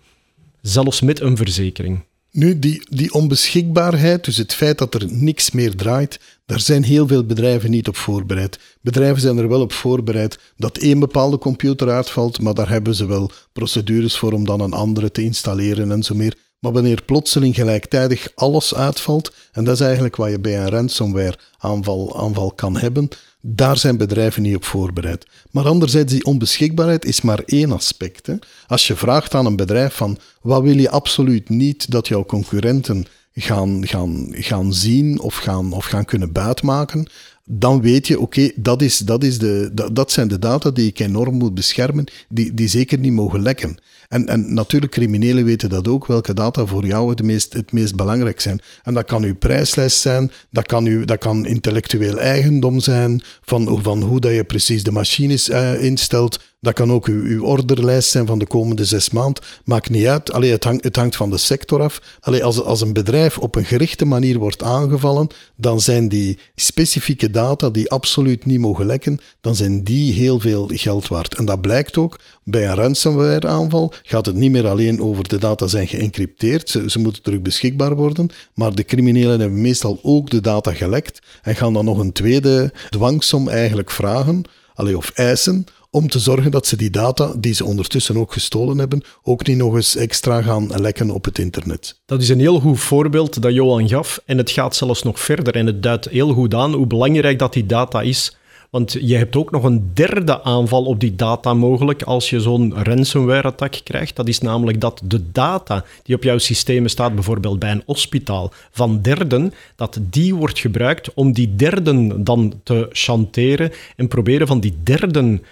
Zelfs 0.60 1.00
met 1.00 1.20
een 1.20 1.36
verzekering. 1.36 2.00
Nu, 2.30 2.58
die, 2.58 2.82
die 2.90 3.12
onbeschikbaarheid, 3.12 4.24
dus 4.24 4.36
het 4.36 4.54
feit 4.54 4.78
dat 4.78 4.94
er 4.94 5.06
niks 5.12 5.50
meer 5.50 5.76
draait, 5.76 6.20
daar 6.46 6.60
zijn 6.60 6.82
heel 6.82 7.06
veel 7.06 7.24
bedrijven 7.24 7.70
niet 7.70 7.88
op 7.88 7.96
voorbereid. 7.96 8.58
Bedrijven 8.80 9.20
zijn 9.20 9.38
er 9.38 9.48
wel 9.48 9.60
op 9.60 9.72
voorbereid 9.72 10.38
dat 10.56 10.78
één 10.78 10.98
bepaalde 10.98 11.38
computer 11.38 11.90
uitvalt, 11.90 12.40
maar 12.40 12.54
daar 12.54 12.68
hebben 12.68 12.94
ze 12.94 13.06
wel 13.06 13.30
procedures 13.52 14.16
voor 14.16 14.32
om 14.32 14.44
dan 14.44 14.60
een 14.60 14.72
andere 14.72 15.10
te 15.10 15.22
installeren 15.22 15.92
en 15.92 16.02
zo 16.02 16.14
meer. 16.14 16.34
Maar 16.58 16.72
wanneer 16.72 17.02
plotseling 17.02 17.54
gelijktijdig 17.54 18.28
alles 18.34 18.74
uitvalt, 18.74 19.32
en 19.52 19.64
dat 19.64 19.74
is 19.74 19.80
eigenlijk 19.80 20.16
wat 20.16 20.30
je 20.30 20.40
bij 20.40 20.58
een 20.58 20.70
ransomware 20.70 21.38
aanval, 21.58 22.20
aanval 22.20 22.52
kan 22.52 22.76
hebben, 22.76 23.08
daar 23.40 23.76
zijn 23.76 23.96
bedrijven 23.96 24.42
niet 24.42 24.56
op 24.56 24.64
voorbereid. 24.64 25.26
Maar 25.50 25.66
anderzijds, 25.66 26.12
die 26.12 26.24
onbeschikbaarheid 26.24 27.04
is 27.04 27.20
maar 27.20 27.42
één 27.44 27.72
aspect. 27.72 28.26
Hè. 28.26 28.34
Als 28.66 28.86
je 28.86 28.96
vraagt 28.96 29.34
aan 29.34 29.46
een 29.46 29.56
bedrijf 29.56 29.94
van 29.94 30.18
wat 30.40 30.62
wil 30.62 30.78
je 30.78 30.90
absoluut 30.90 31.48
niet 31.48 31.90
dat 31.90 32.08
jouw 32.08 32.24
concurrenten 32.24 33.06
gaan, 33.34 33.86
gaan, 33.86 34.26
gaan 34.30 34.74
zien 34.74 35.20
of 35.20 35.36
gaan, 35.36 35.72
of 35.72 35.84
gaan 35.84 36.04
kunnen 36.04 36.32
buitmaken, 36.32 37.08
dan 37.50 37.80
weet 37.80 38.06
je, 38.06 38.20
oké, 38.20 38.50
dat 38.54 38.78
dat, 38.78 39.02
dat, 39.04 39.70
dat, 39.72 39.96
dat 39.96 40.10
zijn 40.10 40.28
de 40.28 40.38
data 40.38 40.70
die 40.70 40.86
ik 40.86 40.98
enorm 40.98 41.34
moet 41.34 41.54
beschermen, 41.54 42.04
die, 42.28 42.54
die 42.54 42.68
zeker 42.68 42.98
niet 42.98 43.12
mogen 43.12 43.42
lekken. 43.42 43.76
En, 44.08 44.26
en 44.26 44.54
natuurlijk, 44.54 44.92
criminelen 44.92 45.44
weten 45.44 45.68
dat 45.68 45.88
ook, 45.88 46.06
welke 46.06 46.34
data 46.34 46.66
voor 46.66 46.86
jou 46.86 47.10
het 47.10 47.22
meest, 47.22 47.52
het 47.52 47.72
meest 47.72 47.96
belangrijk 47.96 48.40
zijn. 48.40 48.60
En 48.82 48.94
dat 48.94 49.04
kan 49.04 49.22
uw 49.22 49.36
prijslijst 49.36 50.00
zijn, 50.00 50.30
dat 50.50 50.66
kan, 50.66 50.86
u, 50.86 51.04
dat 51.04 51.18
kan 51.18 51.46
intellectueel 51.46 52.18
eigendom 52.18 52.80
zijn, 52.80 53.22
van, 53.42 53.82
van 53.82 54.02
hoe 54.02 54.20
dat 54.20 54.32
je 54.32 54.44
precies 54.44 54.82
de 54.82 54.92
machines 54.92 55.48
uh, 55.48 55.82
instelt, 55.82 56.40
Dat 56.60 56.74
kan 56.74 56.92
ook 56.92 57.06
uw, 57.06 57.24
uw 57.24 57.44
orderlijst 57.44 58.10
zijn 58.10 58.26
van 58.26 58.38
de 58.38 58.46
komende 58.46 58.84
zes 58.84 59.10
maanden. 59.10 59.42
Maakt 59.64 59.90
niet 59.90 60.06
uit. 60.06 60.32
Allee, 60.32 60.50
het, 60.50 60.64
hangt, 60.64 60.84
het 60.84 60.96
hangt 60.96 61.16
van 61.16 61.30
de 61.30 61.38
sector 61.38 61.82
af. 61.82 62.00
Allee, 62.20 62.44
als, 62.44 62.62
als 62.62 62.80
een 62.80 62.92
bedrijf 62.92 63.38
op 63.38 63.54
een 63.54 63.64
gerichte 63.64 64.04
manier 64.04 64.38
wordt 64.38 64.62
aangevallen, 64.62 65.28
dan 65.56 65.80
zijn 65.80 66.08
die 66.08 66.38
specifieke 66.54 67.30
data 67.30 67.70
die 67.70 67.90
absoluut 67.90 68.46
niet 68.46 68.60
mogen 68.60 68.86
lekken, 68.86 69.20
dan 69.40 69.56
zijn 69.56 69.84
die 69.84 70.12
heel 70.12 70.40
veel 70.40 70.70
geld 70.72 71.08
waard. 71.08 71.34
En 71.34 71.44
dat 71.44 71.60
blijkt 71.60 71.96
ook 71.96 72.18
bij 72.44 72.68
een 72.68 72.74
ransomware-aanval. 72.74 73.92
Gaat 74.02 74.26
het 74.26 74.34
niet 74.34 74.50
meer 74.50 74.68
alleen 74.68 75.02
over 75.02 75.28
de 75.28 75.38
data 75.38 75.66
zijn 75.66 75.88
geëncrypteerd, 75.88 76.70
ze, 76.70 76.90
ze 76.90 76.98
moeten 76.98 77.22
terug 77.22 77.42
beschikbaar 77.42 77.96
worden, 77.96 78.30
maar 78.54 78.74
de 78.74 78.84
criminelen 78.84 79.40
hebben 79.40 79.60
meestal 79.60 79.98
ook 80.02 80.30
de 80.30 80.40
data 80.40 80.72
gelekt 80.72 81.18
en 81.42 81.56
gaan 81.56 81.72
dan 81.72 81.84
nog 81.84 81.98
een 81.98 82.12
tweede 82.12 82.72
dwangsom 82.90 83.48
eigenlijk 83.48 83.90
vragen, 83.90 84.42
allee, 84.74 84.96
of 84.96 85.10
eisen, 85.10 85.66
om 85.90 86.08
te 86.08 86.18
zorgen 86.18 86.50
dat 86.50 86.66
ze 86.66 86.76
die 86.76 86.90
data, 86.90 87.32
die 87.38 87.54
ze 87.54 87.64
ondertussen 87.64 88.16
ook 88.16 88.32
gestolen 88.32 88.78
hebben, 88.78 89.02
ook 89.22 89.46
niet 89.46 89.56
nog 89.56 89.74
eens 89.74 89.96
extra 89.96 90.42
gaan 90.42 90.80
lekken 90.80 91.10
op 91.10 91.24
het 91.24 91.38
internet. 91.38 92.00
Dat 92.06 92.22
is 92.22 92.28
een 92.28 92.40
heel 92.40 92.60
goed 92.60 92.80
voorbeeld 92.80 93.42
dat 93.42 93.52
Johan 93.52 93.88
gaf 93.88 94.20
en 94.24 94.38
het 94.38 94.50
gaat 94.50 94.76
zelfs 94.76 95.02
nog 95.02 95.20
verder 95.20 95.54
en 95.54 95.66
het 95.66 95.82
duidt 95.82 96.08
heel 96.08 96.32
goed 96.32 96.54
aan 96.54 96.74
hoe 96.74 96.86
belangrijk 96.86 97.38
dat 97.38 97.52
die 97.52 97.66
data 97.66 98.02
is. 98.02 98.36
Want 98.70 98.92
je 99.00 99.16
hebt 99.16 99.36
ook 99.36 99.50
nog 99.50 99.64
een 99.64 99.90
derde 99.94 100.42
aanval 100.42 100.84
op 100.84 101.00
die 101.00 101.14
data 101.14 101.54
mogelijk 101.54 102.02
als 102.02 102.30
je 102.30 102.40
zo'n 102.40 102.74
ransomware-attack 102.82 103.80
krijgt. 103.84 104.16
Dat 104.16 104.28
is 104.28 104.38
namelijk 104.38 104.80
dat 104.80 105.00
de 105.04 105.30
data 105.32 105.84
die 106.02 106.16
op 106.16 106.22
jouw 106.22 106.38
systemen 106.38 106.90
staat, 106.90 107.14
bijvoorbeeld 107.14 107.58
bij 107.58 107.70
een 107.70 107.82
hospitaal, 107.86 108.52
van 108.70 109.02
derden, 109.02 109.54
dat 109.76 109.98
die 110.00 110.34
wordt 110.34 110.58
gebruikt 110.58 111.14
om 111.14 111.32
die 111.32 111.56
derden 111.56 112.24
dan 112.24 112.60
te 112.62 112.88
chanteren 112.92 113.72
en 113.96 114.08
proberen 114.08 114.46
van 114.46 114.60
die 114.60 114.76
derden 114.82 115.42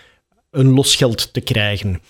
een 0.57 0.73
losgeld 0.73 1.33
te 1.33 1.41
krijgen. 1.41 2.01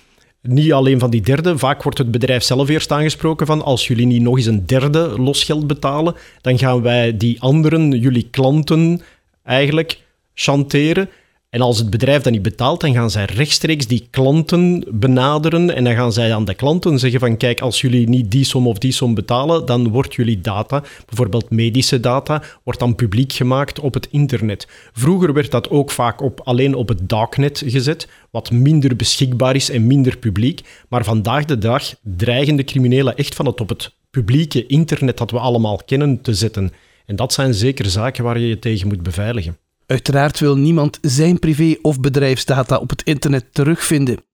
Niet 0.43 0.73
alleen 0.73 0.99
van 0.99 1.11
die 1.11 1.21
derde, 1.21 1.59
vaak 1.59 1.83
wordt 1.83 1.99
het 1.99 2.11
bedrijf 2.11 2.43
zelf 2.43 2.69
eerst 2.69 2.93
aangesproken 2.93 3.47
van 3.47 3.63
als 3.63 3.87
jullie 3.87 4.07
niet 4.07 4.23
nog 4.23 4.37
eens 4.37 4.47
een 4.47 4.67
derde 4.67 5.21
losgeld 5.21 5.67
betalen, 5.67 6.15
dan 6.41 6.59
gaan 6.59 6.83
wij 6.83 7.17
die 7.17 7.41
anderen, 7.41 7.91
jullie 7.91 8.29
klanten, 8.31 9.03
eigenlijk 9.45 10.01
chanteren. 10.35 11.09
En 11.57 11.63
als 11.63 11.79
het 11.79 11.91
bedrijf 11.91 12.23
dat 12.23 12.33
niet 12.33 12.43
betaalt, 12.43 12.81
dan 12.81 12.93
gaan 12.93 13.11
zij 13.11 13.25
rechtstreeks 13.25 13.87
die 13.87 14.07
klanten 14.11 14.85
benaderen 14.91 15.75
en 15.75 15.85
dan 15.85 15.95
gaan 15.95 16.13
zij 16.13 16.35
aan 16.35 16.45
de 16.45 16.55
klanten 16.55 16.99
zeggen 16.99 17.21
van 17.21 17.37
kijk, 17.37 17.61
als 17.61 17.81
jullie 17.81 18.09
niet 18.09 18.31
die 18.31 18.45
som 18.45 18.67
of 18.67 18.79
die 18.79 18.93
som 18.93 19.15
betalen, 19.15 19.67
dan 19.67 19.89
wordt 19.89 20.15
jullie 20.15 20.41
data, 20.41 20.83
bijvoorbeeld 21.07 21.51
medische 21.51 22.01
data, 22.01 22.43
wordt 22.63 22.81
dan 22.81 22.95
publiek 22.95 23.33
gemaakt 23.33 23.81
op 23.81 23.95
het 23.95 24.09
internet. 24.11 24.69
Vroeger 24.93 25.33
werd 25.33 25.51
dat 25.51 25.71
ook 25.71 25.91
vaak 25.91 26.21
op, 26.21 26.41
alleen 26.45 26.75
op 26.75 26.89
het 26.89 27.09
darknet 27.09 27.63
gezet, 27.67 28.09
wat 28.31 28.51
minder 28.51 28.97
beschikbaar 28.97 29.55
is 29.55 29.71
en 29.71 29.87
minder 29.87 30.17
publiek. 30.17 30.61
Maar 30.89 31.05
vandaag 31.05 31.45
de 31.45 31.59
dag 31.59 31.95
dreigen 32.03 32.57
de 32.57 32.65
criminelen 32.65 33.17
echt 33.17 33.35
van 33.35 33.47
het 33.47 33.61
op 33.61 33.69
het 33.69 33.95
publieke 34.11 34.67
internet 34.67 35.19
dat 35.19 35.31
we 35.31 35.39
allemaal 35.39 35.81
kennen 35.87 36.21
te 36.21 36.35
zetten. 36.35 36.73
En 37.07 37.17
dat 37.17 37.33
zijn 37.33 37.55
zeker 37.55 37.87
zaken 37.87 38.25
waar 38.25 38.39
je 38.39 38.49
je 38.49 38.59
tegen 38.59 38.89
moet 38.89 39.03
beveiligen. 39.03 39.57
Uiteraard 39.87 40.39
wil 40.39 40.57
niemand 40.57 40.99
zijn 41.01 41.39
privé- 41.39 41.79
of 41.83 42.01
bedrijfsdata 42.01 42.77
op 42.77 42.91
het 42.91 43.03
internet 43.03 43.55
terugvinden. 43.55 44.25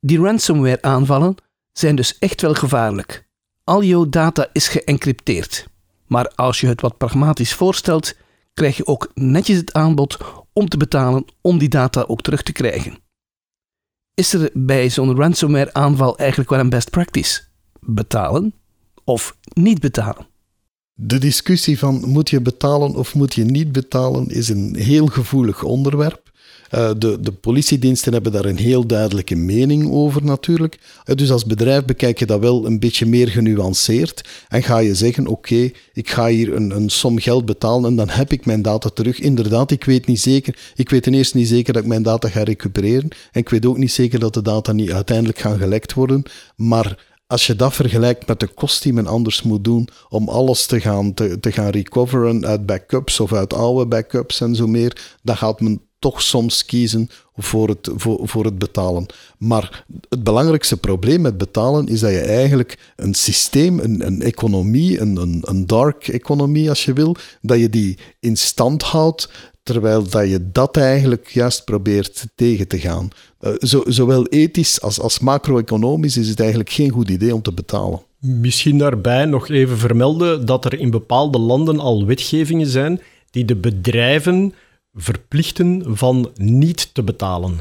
Die 0.00 0.20
ransomware-aanvallen 0.20 1.34
zijn 1.72 1.96
dus 1.96 2.18
echt 2.18 2.40
wel 2.40 2.54
gevaarlijk. 2.54 3.28
Al 3.64 3.82
jouw 3.82 4.08
data 4.08 4.48
is 4.52 4.68
geëncrypteerd. 4.68 5.66
Maar 6.06 6.28
als 6.34 6.60
je 6.60 6.66
het 6.66 6.80
wat 6.80 6.98
pragmatisch 6.98 7.54
voorstelt, 7.54 8.14
krijg 8.54 8.76
je 8.76 8.86
ook 8.86 9.10
netjes 9.14 9.56
het 9.56 9.72
aanbod 9.72 10.18
om 10.52 10.68
te 10.68 10.76
betalen 10.76 11.24
om 11.40 11.58
die 11.58 11.68
data 11.68 12.04
ook 12.06 12.20
terug 12.20 12.42
te 12.42 12.52
krijgen. 12.52 12.98
Is 14.14 14.32
er 14.32 14.50
bij 14.54 14.90
zo'n 14.90 15.16
ransomware-aanval 15.16 16.18
eigenlijk 16.18 16.50
wel 16.50 16.58
een 16.58 16.70
best 16.70 16.90
practice? 16.90 17.40
Betalen 17.80 18.54
of 19.04 19.36
niet 19.52 19.80
betalen? 19.80 20.26
De 21.00 21.18
discussie 21.18 21.78
van 21.78 22.02
moet 22.06 22.30
je 22.30 22.40
betalen 22.40 22.94
of 22.94 23.14
moet 23.14 23.34
je 23.34 23.44
niet 23.44 23.72
betalen 23.72 24.28
is 24.28 24.48
een 24.48 24.76
heel 24.76 25.06
gevoelig 25.06 25.62
onderwerp. 25.62 26.22
Uh, 26.74 26.90
de, 26.98 27.20
de 27.20 27.32
politiediensten 27.32 28.12
hebben 28.12 28.32
daar 28.32 28.44
een 28.44 28.56
heel 28.56 28.86
duidelijke 28.86 29.34
mening 29.34 29.90
over 29.90 30.24
natuurlijk. 30.24 30.78
Uh, 31.04 31.16
dus 31.16 31.30
als 31.30 31.44
bedrijf 31.44 31.84
bekijk 31.84 32.18
je 32.18 32.26
dat 32.26 32.40
wel 32.40 32.66
een 32.66 32.78
beetje 32.78 33.06
meer 33.06 33.28
genuanceerd 33.28 34.28
en 34.48 34.62
ga 34.62 34.78
je 34.78 34.94
zeggen, 34.94 35.26
oké, 35.26 35.70
ik 35.92 36.10
ga 36.10 36.28
hier 36.28 36.54
een, 36.54 36.70
een 36.70 36.88
som 36.88 37.18
geld 37.18 37.44
betalen 37.44 37.90
en 37.90 37.96
dan 37.96 38.08
heb 38.08 38.32
ik 38.32 38.46
mijn 38.46 38.62
data 38.62 38.88
terug. 38.88 39.20
Inderdaad, 39.20 39.70
ik 39.70 39.84
weet 39.84 40.06
niet 40.06 40.20
zeker, 40.20 40.58
ik 40.74 40.90
weet 40.90 41.02
ten 41.02 41.14
eerste 41.14 41.36
niet 41.36 41.48
zeker 41.48 41.72
dat 41.72 41.82
ik 41.82 41.88
mijn 41.88 42.02
data 42.02 42.28
ga 42.28 42.42
recupereren 42.42 43.08
en 43.32 43.40
ik 43.40 43.48
weet 43.48 43.66
ook 43.66 43.78
niet 43.78 43.92
zeker 43.92 44.18
dat 44.18 44.34
de 44.34 44.42
data 44.42 44.72
niet 44.72 44.92
uiteindelijk 44.92 45.38
gaan 45.38 45.58
gelekt 45.58 45.94
worden, 45.94 46.22
maar 46.56 47.06
als 47.28 47.46
je 47.46 47.56
dat 47.56 47.74
vergelijkt 47.74 48.26
met 48.26 48.40
de 48.40 48.46
kost 48.46 48.82
die 48.82 48.92
men 48.92 49.06
anders 49.06 49.42
moet 49.42 49.64
doen 49.64 49.88
om 50.08 50.28
alles 50.28 50.66
te 50.66 50.80
gaan, 50.80 51.14
te, 51.14 51.38
gaan 51.40 51.68
recoveren 51.68 52.46
uit 52.46 52.66
backups 52.66 53.20
of 53.20 53.32
uit 53.32 53.54
oude 53.54 53.86
backups 53.86 54.40
en 54.40 54.54
zo 54.54 54.66
meer, 54.66 55.16
dan 55.22 55.36
gaat 55.36 55.60
men 55.60 55.80
toch 55.98 56.22
soms 56.22 56.64
kiezen 56.64 57.10
voor 57.36 57.68
het, 57.68 57.90
voor, 57.94 58.28
voor 58.28 58.44
het 58.44 58.58
betalen. 58.58 59.06
Maar 59.38 59.84
het 60.08 60.22
belangrijkste 60.22 60.76
probleem 60.76 61.20
met 61.20 61.38
betalen 61.38 61.86
is 61.86 62.00
dat 62.00 62.10
je 62.10 62.20
eigenlijk 62.20 62.92
een 62.96 63.14
systeem, 63.14 63.78
een, 63.78 64.06
een 64.06 64.22
economie, 64.22 65.00
een, 65.00 65.16
een, 65.16 65.42
een 65.46 65.66
dark 65.66 66.08
economie 66.08 66.68
als 66.68 66.84
je 66.84 66.92
wil, 66.92 67.16
dat 67.40 67.58
je 67.58 67.68
die 67.68 67.98
in 68.20 68.36
stand 68.36 68.82
houdt 68.82 69.28
terwijl 69.68 70.08
dat 70.08 70.28
je 70.28 70.50
dat 70.52 70.76
eigenlijk 70.76 71.28
juist 71.28 71.64
probeert 71.64 72.26
tegen 72.34 72.68
te 72.68 72.78
gaan. 72.78 73.08
Zo, 73.58 73.82
zowel 73.86 74.26
ethisch 74.26 74.80
als, 74.80 75.00
als 75.00 75.18
macro-economisch 75.18 76.16
is 76.16 76.28
het 76.28 76.40
eigenlijk 76.40 76.70
geen 76.70 76.90
goed 76.90 77.10
idee 77.10 77.34
om 77.34 77.42
te 77.42 77.52
betalen. 77.52 78.00
Misschien 78.18 78.78
daarbij 78.78 79.24
nog 79.24 79.48
even 79.48 79.78
vermelden 79.78 80.46
dat 80.46 80.64
er 80.64 80.78
in 80.78 80.90
bepaalde 80.90 81.38
landen 81.38 81.78
al 81.78 82.06
wetgevingen 82.06 82.66
zijn 82.66 83.00
die 83.30 83.44
de 83.44 83.56
bedrijven 83.56 84.54
verplichten 84.94 85.96
van 85.96 86.30
niet 86.34 86.94
te 86.94 87.02
betalen. 87.02 87.58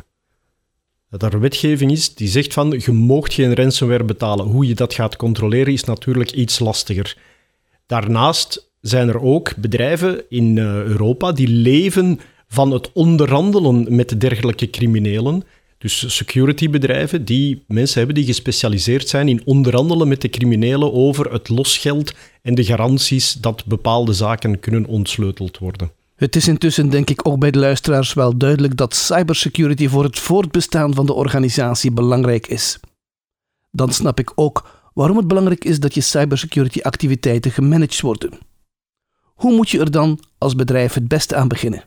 Dat 1.09 1.23
er 1.23 1.39
wetgeving 1.39 1.91
is 1.91 2.15
die 2.15 2.27
zegt 2.27 2.53
van 2.53 2.81
je 2.85 2.91
moogt 2.91 3.33
geen 3.33 3.55
ransomware 3.55 4.03
betalen. 4.03 4.45
Hoe 4.45 4.67
je 4.67 4.75
dat 4.75 4.93
gaat 4.93 5.15
controleren 5.15 5.73
is 5.73 5.83
natuurlijk 5.83 6.31
iets 6.31 6.59
lastiger. 6.59 7.17
Daarnaast 7.85 8.69
zijn 8.81 9.07
er 9.07 9.22
ook 9.22 9.55
bedrijven 9.55 10.24
in 10.29 10.57
eh, 10.57 10.63
Europa 10.84 11.31
die 11.31 11.48
leven 11.48 12.19
van 12.48 12.72
het 12.72 12.91
onderhandelen 12.93 13.96
met 13.96 14.19
dergelijke 14.22 14.69
criminelen. 14.69 15.43
Dus 15.77 16.15
securitybedrijven 16.15 17.25
die 17.25 17.63
mensen 17.67 17.98
hebben 17.98 18.15
die 18.15 18.25
gespecialiseerd 18.25 19.10
zijn 19.10 19.27
in 19.27 19.41
onderhandelen 19.46 20.07
met 20.07 20.22
de 20.22 20.29
criminelen 20.29 20.93
over 20.93 21.31
het 21.31 21.50
losgeld 21.50 22.13
en 22.41 22.55
de 22.55 22.63
garanties 22.63 23.34
dat 23.34 23.65
bepaalde 23.65 24.13
zaken 24.13 24.60
kunnen 24.60 24.86
ontsleuteld 24.86 25.57
worden. 25.57 25.91
Het 26.15 26.36
is 26.36 26.48
intussen 26.48 26.89
denk 26.89 27.10
ik 27.10 27.27
ook 27.27 27.39
bij 27.39 27.51
de 27.51 27.60
luisteraars 27.60 28.13
wel 28.13 28.38
duidelijk 28.38 28.77
dat 28.77 28.96
cybersecurity 28.96 29.88
voor 29.88 30.03
het 30.03 30.19
voortbestaan 30.19 30.93
van 30.93 31.05
de 31.05 31.13
organisatie 31.13 31.91
belangrijk 31.91 32.48
is. 32.48 32.79
Dan 33.72 33.93
snap 33.93 34.19
ik 34.19 34.31
ook 34.36 34.89
waarom 34.93 35.17
het 35.17 35.27
belangrijk 35.27 35.65
is 35.65 35.79
dat 35.79 35.93
je 35.93 36.01
cybersecurity 36.01 36.79
activiteiten 36.81 37.51
gemanaged 37.51 38.01
worden. 38.01 38.29
Hoe 39.38 39.56
moet 39.56 39.70
je 39.70 39.79
er 39.79 39.91
dan 39.91 40.20
als 40.38 40.56
bedrijf 40.56 40.94
het 40.94 41.08
beste 41.08 41.36
aan 41.36 41.48
beginnen? 41.48 41.84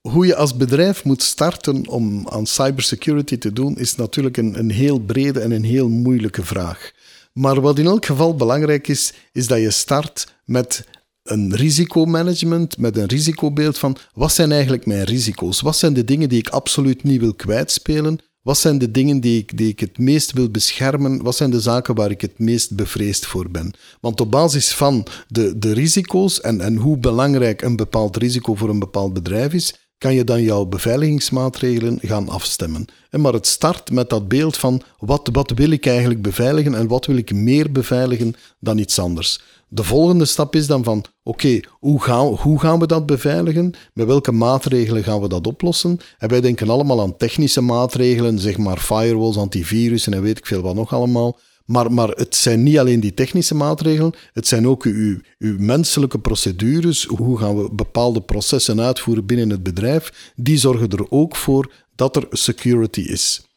Hoe 0.00 0.26
je 0.26 0.36
als 0.36 0.56
bedrijf 0.56 1.04
moet 1.04 1.22
starten 1.22 1.88
om 1.88 2.28
aan 2.28 2.46
cybersecurity 2.46 3.38
te 3.38 3.52
doen, 3.52 3.76
is 3.78 3.94
natuurlijk 3.94 4.36
een, 4.36 4.58
een 4.58 4.70
heel 4.70 4.98
brede 4.98 5.40
en 5.40 5.50
een 5.50 5.64
heel 5.64 5.88
moeilijke 5.88 6.44
vraag. 6.44 6.90
Maar 7.32 7.60
wat 7.60 7.78
in 7.78 7.86
elk 7.86 8.06
geval 8.06 8.34
belangrijk 8.34 8.88
is, 8.88 9.12
is 9.32 9.46
dat 9.46 9.58
je 9.58 9.70
start 9.70 10.34
met 10.44 10.86
een 11.22 11.54
risicomanagement, 11.54 12.78
met 12.78 12.96
een 12.96 13.06
risicobeeld 13.06 13.78
van 13.78 13.96
wat 14.14 14.32
zijn 14.32 14.52
eigenlijk 14.52 14.86
mijn 14.86 15.04
risico's? 15.04 15.60
Wat 15.60 15.76
zijn 15.76 15.92
de 15.92 16.04
dingen 16.04 16.28
die 16.28 16.38
ik 16.38 16.48
absoluut 16.48 17.02
niet 17.02 17.20
wil 17.20 17.34
kwijtspelen? 17.34 18.18
Wat 18.42 18.58
zijn 18.58 18.78
de 18.78 18.90
dingen 18.90 19.20
die 19.20 19.38
ik, 19.38 19.56
die 19.56 19.68
ik 19.68 19.80
het 19.80 19.98
meest 19.98 20.32
wil 20.32 20.50
beschermen? 20.50 21.22
Wat 21.22 21.36
zijn 21.36 21.50
de 21.50 21.60
zaken 21.60 21.94
waar 21.94 22.10
ik 22.10 22.20
het 22.20 22.38
meest 22.38 22.76
bevreesd 22.76 23.26
voor 23.26 23.50
ben? 23.50 23.74
Want 24.00 24.20
op 24.20 24.30
basis 24.30 24.72
van 24.74 25.06
de, 25.28 25.58
de 25.58 25.72
risico's 25.72 26.40
en, 26.40 26.60
en 26.60 26.76
hoe 26.76 26.98
belangrijk 26.98 27.62
een 27.62 27.76
bepaald 27.76 28.16
risico 28.16 28.54
voor 28.54 28.68
een 28.68 28.78
bepaald 28.78 29.12
bedrijf 29.12 29.52
is, 29.52 29.74
kan 29.98 30.14
je 30.14 30.24
dan 30.24 30.42
jouw 30.42 30.64
beveiligingsmaatregelen 30.64 31.98
gaan 32.02 32.28
afstemmen. 32.28 32.84
En 33.10 33.20
maar 33.20 33.32
het 33.32 33.46
start 33.46 33.90
met 33.90 34.10
dat 34.10 34.28
beeld 34.28 34.56
van 34.56 34.82
wat, 34.98 35.28
wat 35.32 35.50
wil 35.50 35.70
ik 35.70 35.86
eigenlijk 35.86 36.22
beveiligen 36.22 36.74
en 36.74 36.86
wat 36.86 37.06
wil 37.06 37.16
ik 37.16 37.34
meer 37.34 37.72
beveiligen 37.72 38.34
dan 38.60 38.78
iets 38.78 38.98
anders. 38.98 39.40
De 39.70 39.84
volgende 39.84 40.24
stap 40.24 40.54
is 40.54 40.66
dan 40.66 40.84
van, 40.84 41.04
oké, 41.22 41.60
hoe, 41.70 42.02
gaan, 42.02 42.26
hoe 42.26 42.60
gaan 42.60 42.78
we 42.78 42.86
dat 42.86 43.06
beveiligen? 43.06 43.74
Met 43.92 44.06
welke 44.06 44.32
maatregelen 44.32 45.04
gaan 45.04 45.20
we 45.20 45.28
dat 45.28 45.46
oplossen? 45.46 45.98
En 46.18 46.28
wij 46.28 46.40
denken 46.40 46.70
allemaal 46.70 47.00
aan 47.00 47.16
technische 47.16 47.60
maatregelen, 47.60 48.38
zeg 48.38 48.58
maar 48.58 48.78
firewalls, 48.78 49.36
antivirussen 49.36 50.12
en 50.12 50.22
weet 50.22 50.38
ik 50.38 50.46
veel 50.46 50.62
wat 50.62 50.74
nog 50.74 50.92
allemaal. 50.92 51.38
Maar, 51.64 51.92
maar 51.92 52.08
het 52.08 52.34
zijn 52.34 52.62
niet 52.62 52.78
alleen 52.78 53.00
die 53.00 53.14
technische 53.14 53.54
maatregelen, 53.54 54.14
het 54.32 54.46
zijn 54.46 54.68
ook 54.68 54.84
uw, 54.84 55.20
uw 55.38 55.56
menselijke 55.58 56.18
procedures. 56.18 57.04
Hoe 57.04 57.38
gaan 57.38 57.62
we 57.62 57.70
bepaalde 57.72 58.20
processen 58.20 58.80
uitvoeren 58.80 59.26
binnen 59.26 59.50
het 59.50 59.62
bedrijf? 59.62 60.32
Die 60.36 60.56
zorgen 60.56 60.88
er 60.88 61.10
ook 61.10 61.36
voor 61.36 61.72
dat 61.94 62.16
er 62.16 62.26
security 62.30 63.00
is. 63.00 63.47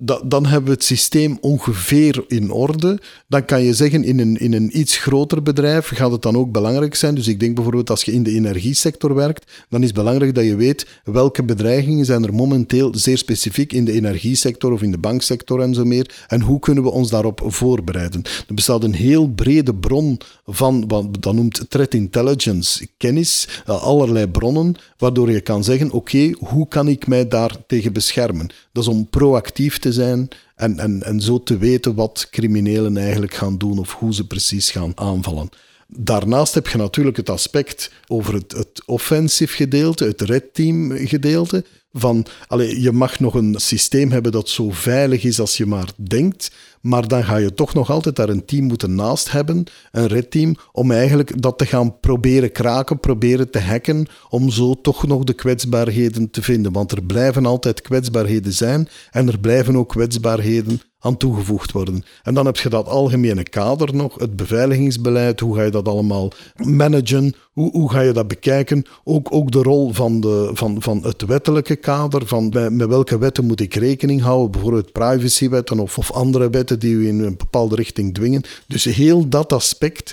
Da, 0.00 0.20
dan 0.24 0.46
hebben 0.46 0.68
we 0.68 0.74
het 0.74 0.84
systeem 0.84 1.38
ongeveer 1.40 2.24
in 2.26 2.50
orde. 2.50 3.00
Dan 3.26 3.44
kan 3.44 3.62
je 3.62 3.74
zeggen, 3.74 4.04
in 4.04 4.18
een, 4.18 4.36
in 4.36 4.52
een 4.52 4.78
iets 4.78 4.96
groter 4.96 5.42
bedrijf 5.42 5.88
gaat 5.88 6.12
het 6.12 6.22
dan 6.22 6.36
ook 6.36 6.52
belangrijk 6.52 6.94
zijn. 6.94 7.14
Dus 7.14 7.28
ik 7.28 7.40
denk 7.40 7.54
bijvoorbeeld 7.54 7.90
als 7.90 8.02
je 8.02 8.12
in 8.12 8.22
de 8.22 8.30
energiesector 8.30 9.14
werkt, 9.14 9.52
dan 9.68 9.80
is 9.80 9.86
het 9.86 9.96
belangrijk 9.96 10.34
dat 10.34 10.44
je 10.44 10.56
weet 10.56 10.86
welke 11.04 11.42
bedreigingen 11.42 12.04
zijn 12.04 12.24
er 12.24 12.34
momenteel 12.34 12.94
zeer 12.94 13.18
specifiek 13.18 13.72
in 13.72 13.84
de 13.84 13.92
energiesector 13.92 14.72
of 14.72 14.82
in 14.82 14.90
de 14.90 14.98
banksector 14.98 15.60
en 15.60 15.74
zo 15.74 15.84
meer. 15.84 16.24
En 16.28 16.40
hoe 16.40 16.58
kunnen 16.58 16.82
we 16.82 16.90
ons 16.90 17.10
daarop 17.10 17.40
voorbereiden. 17.44 18.22
Er 18.48 18.54
bestaat 18.54 18.84
een 18.84 18.94
heel 18.94 19.28
brede 19.28 19.74
bron 19.74 20.18
van, 20.46 20.84
wat 20.88 21.22
dat 21.22 21.34
noemt 21.34 21.64
threat 21.68 21.94
intelligence, 21.94 22.88
kennis, 22.96 23.48
eh, 23.66 23.82
allerlei 23.82 24.26
bronnen, 24.26 24.74
waardoor 24.98 25.30
je 25.30 25.40
kan 25.40 25.64
zeggen, 25.64 25.90
oké, 25.90 26.30
hoe 26.38 26.68
kan 26.68 26.88
ik 26.88 27.06
mij 27.06 27.28
daar 27.28 27.56
tegen 27.66 27.92
beschermen? 27.92 28.50
Dat 28.72 28.82
is 28.82 28.88
om 28.88 29.08
proactief 29.08 29.78
te 29.78 29.87
zijn 29.92 30.28
en, 30.56 30.78
en, 30.78 31.02
en 31.02 31.20
zo 31.20 31.42
te 31.42 31.58
weten 31.58 31.94
wat 31.94 32.28
criminelen 32.30 32.96
eigenlijk 32.96 33.34
gaan 33.34 33.58
doen 33.58 33.78
of 33.78 33.94
hoe 33.94 34.14
ze 34.14 34.26
precies 34.26 34.70
gaan 34.70 34.92
aanvallen. 34.94 35.48
Daarnaast 35.96 36.54
heb 36.54 36.66
je 36.66 36.78
natuurlijk 36.78 37.16
het 37.16 37.30
aspect 37.30 37.92
over 38.06 38.34
het, 38.34 38.52
het 38.52 38.82
offensief 38.86 39.54
gedeelte, 39.54 40.04
het 40.04 40.20
red 40.20 40.54
team 40.54 40.90
gedeelte. 40.96 41.64
Van, 41.92 42.26
allez, 42.46 42.82
je 42.82 42.92
mag 42.92 43.20
nog 43.20 43.34
een 43.34 43.54
systeem 43.58 44.10
hebben 44.10 44.32
dat 44.32 44.48
zo 44.48 44.70
veilig 44.70 45.24
is 45.24 45.40
als 45.40 45.56
je 45.56 45.66
maar 45.66 45.90
denkt, 45.96 46.50
maar 46.80 47.08
dan 47.08 47.24
ga 47.24 47.36
je 47.36 47.54
toch 47.54 47.74
nog 47.74 47.90
altijd 47.90 48.16
daar 48.16 48.28
een 48.28 48.44
team 48.44 48.64
moeten 48.64 48.94
naast 48.94 49.30
hebben, 49.30 49.64
een 49.90 50.06
red 50.06 50.30
team, 50.30 50.56
om 50.72 50.90
eigenlijk 50.90 51.42
dat 51.42 51.58
te 51.58 51.66
gaan 51.66 52.00
proberen 52.00 52.52
kraken, 52.52 53.00
proberen 53.00 53.50
te 53.50 53.60
hacken, 53.60 54.06
om 54.28 54.50
zo 54.50 54.80
toch 54.80 55.06
nog 55.06 55.24
de 55.24 55.34
kwetsbaarheden 55.34 56.30
te 56.30 56.42
vinden. 56.42 56.72
Want 56.72 56.92
er 56.92 57.02
blijven 57.02 57.46
altijd 57.46 57.82
kwetsbaarheden 57.82 58.52
zijn 58.52 58.88
en 59.10 59.28
er 59.28 59.38
blijven 59.38 59.76
ook 59.76 59.88
kwetsbaarheden 59.88 60.80
aan 61.00 61.16
toegevoegd 61.16 61.72
worden. 61.72 62.02
En 62.22 62.34
dan 62.34 62.46
heb 62.46 62.56
je 62.56 62.68
dat 62.68 62.88
algemene 62.88 63.42
kader 63.42 63.94
nog, 63.94 64.14
het 64.18 64.36
beveiligingsbeleid, 64.36 65.40
hoe 65.40 65.56
ga 65.56 65.62
je 65.62 65.70
dat 65.70 65.88
allemaal 65.88 66.32
managen, 66.56 67.34
hoe, 67.52 67.70
hoe 67.70 67.90
ga 67.90 68.00
je 68.00 68.12
dat 68.12 68.28
bekijken, 68.28 68.84
ook, 69.04 69.34
ook 69.34 69.50
de 69.50 69.62
rol 69.62 69.92
van, 69.92 70.20
de, 70.20 70.50
van, 70.52 70.82
van 70.82 71.02
het 71.02 71.24
wettelijke 71.26 71.76
kader, 71.76 72.26
van 72.26 72.48
met, 72.48 72.72
met 72.72 72.88
welke 72.88 73.18
wetten 73.18 73.46
moet 73.46 73.60
ik 73.60 73.74
rekening 73.74 74.22
houden, 74.22 74.50
bijvoorbeeld 74.50 74.92
privacywetten 74.92 75.78
of, 75.78 75.98
of 75.98 76.12
andere 76.12 76.50
wetten 76.50 76.78
die 76.78 76.94
u 76.94 77.08
in 77.08 77.18
een 77.18 77.36
bepaalde 77.36 77.74
richting 77.74 78.14
dwingen. 78.14 78.42
Dus 78.66 78.84
heel 78.84 79.28
dat 79.28 79.52
aspect 79.52 80.12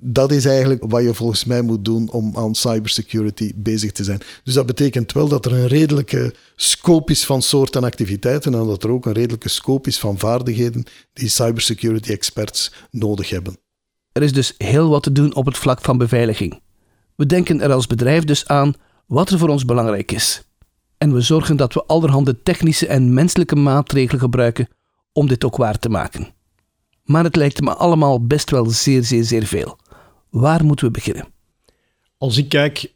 dat 0.00 0.32
is 0.32 0.44
eigenlijk 0.44 0.84
wat 0.88 1.02
je 1.02 1.14
volgens 1.14 1.44
mij 1.44 1.62
moet 1.62 1.84
doen 1.84 2.10
om 2.10 2.36
aan 2.36 2.54
cybersecurity 2.54 3.52
bezig 3.56 3.92
te 3.92 4.04
zijn. 4.04 4.20
Dus 4.44 4.54
dat 4.54 4.66
betekent 4.66 5.12
wel 5.12 5.28
dat 5.28 5.44
er 5.44 5.52
een 5.52 5.66
redelijke 5.66 6.34
scope 6.56 7.12
is 7.12 7.26
van 7.26 7.42
soorten 7.42 7.84
activiteiten 7.84 8.54
en 8.54 8.66
dat 8.66 8.82
er 8.82 8.90
ook 8.90 9.06
een 9.06 9.12
redelijke 9.12 9.48
scope 9.48 9.88
is 9.88 9.98
van 9.98 10.18
vaardigheden 10.18 10.84
die 11.12 11.28
cybersecurity 11.28 12.10
experts 12.10 12.72
nodig 12.90 13.30
hebben. 13.30 13.56
Er 14.12 14.22
is 14.22 14.32
dus 14.32 14.54
heel 14.58 14.88
wat 14.88 15.02
te 15.02 15.12
doen 15.12 15.34
op 15.34 15.46
het 15.46 15.58
vlak 15.58 15.80
van 15.80 15.98
beveiliging. 15.98 16.60
We 17.16 17.26
denken 17.26 17.60
er 17.60 17.72
als 17.72 17.86
bedrijf 17.86 18.24
dus 18.24 18.46
aan 18.46 18.74
wat 19.06 19.30
er 19.30 19.38
voor 19.38 19.48
ons 19.48 19.64
belangrijk 19.64 20.12
is. 20.12 20.42
En 20.98 21.12
we 21.12 21.20
zorgen 21.20 21.56
dat 21.56 21.74
we 21.74 21.84
allerhande 21.84 22.42
technische 22.42 22.86
en 22.86 23.14
menselijke 23.14 23.56
maatregelen 23.56 24.20
gebruiken 24.20 24.68
om 25.12 25.28
dit 25.28 25.44
ook 25.44 25.56
waar 25.56 25.78
te 25.78 25.88
maken. 25.88 26.28
Maar 27.04 27.24
het 27.24 27.36
lijkt 27.36 27.60
me 27.60 27.74
allemaal 27.74 28.26
best 28.26 28.50
wel 28.50 28.70
zeer, 28.70 29.04
zeer, 29.04 29.24
zeer 29.24 29.46
veel. 29.46 29.78
Waar 30.30 30.64
moeten 30.64 30.86
we 30.86 30.92
beginnen? 30.92 31.26
Als 32.18 32.36
ik 32.36 32.48
kijk 32.48 32.92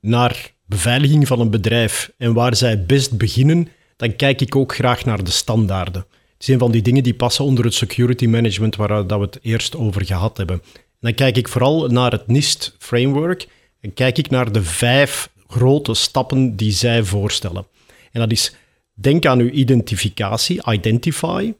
naar 0.00 0.54
beveiliging 0.64 1.26
van 1.26 1.40
een 1.40 1.50
bedrijf 1.50 2.12
en 2.18 2.34
waar 2.34 2.56
zij 2.56 2.84
best 2.84 3.18
beginnen, 3.18 3.68
dan 3.96 4.16
kijk 4.16 4.40
ik 4.40 4.56
ook 4.56 4.74
graag 4.74 5.04
naar 5.04 5.24
de 5.24 5.30
standaarden. 5.30 6.06
Het 6.10 6.48
is 6.48 6.48
een 6.48 6.58
van 6.58 6.70
die 6.70 6.82
dingen 6.82 7.02
die 7.02 7.14
passen 7.14 7.44
onder 7.44 7.64
het 7.64 7.74
security 7.74 8.26
management 8.26 8.76
waar 8.76 9.06
dat 9.06 9.18
we 9.18 9.24
het 9.24 9.38
eerst 9.42 9.76
over 9.76 10.04
gehad 10.04 10.36
hebben. 10.36 10.62
En 10.74 10.82
dan 11.00 11.14
kijk 11.14 11.36
ik 11.36 11.48
vooral 11.48 11.88
naar 11.88 12.12
het 12.12 12.26
NIST 12.26 12.76
framework 12.78 13.48
en 13.80 13.94
kijk 13.94 14.18
ik 14.18 14.30
naar 14.30 14.52
de 14.52 14.62
vijf 14.62 15.30
grote 15.46 15.94
stappen 15.94 16.56
die 16.56 16.72
zij 16.72 17.02
voorstellen. 17.02 17.66
En 18.12 18.20
dat 18.20 18.30
is, 18.30 18.54
denk 18.94 19.26
aan 19.26 19.38
uw 19.38 19.50
identificatie, 19.50 20.72
identify. 20.72 21.52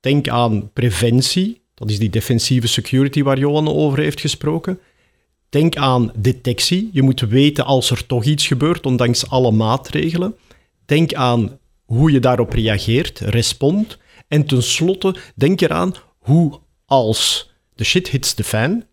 Denk 0.00 0.28
aan 0.28 0.72
preventie, 0.72 1.60
dat 1.80 1.90
is 1.90 1.98
die 1.98 2.10
defensieve 2.10 2.66
security 2.66 3.22
waar 3.22 3.38
Johan 3.38 3.68
over 3.68 3.98
heeft 3.98 4.20
gesproken. 4.20 4.78
Denk 5.48 5.76
aan 5.76 6.12
detectie. 6.16 6.90
Je 6.92 7.02
moet 7.02 7.20
weten 7.20 7.64
als 7.64 7.90
er 7.90 8.06
toch 8.06 8.24
iets 8.24 8.46
gebeurt, 8.46 8.86
ondanks 8.86 9.28
alle 9.28 9.50
maatregelen. 9.50 10.34
Denk 10.84 11.14
aan 11.14 11.58
hoe 11.84 12.12
je 12.12 12.20
daarop 12.20 12.52
reageert, 12.52 13.18
respond. 13.18 13.98
En 14.28 14.46
tenslotte, 14.46 15.14
denk 15.34 15.60
eraan 15.60 15.94
hoe 16.18 16.60
als 16.86 17.50
de 17.74 17.84
shit 17.84 18.08
hits 18.08 18.34
the 18.34 18.44
fan, 18.44 18.84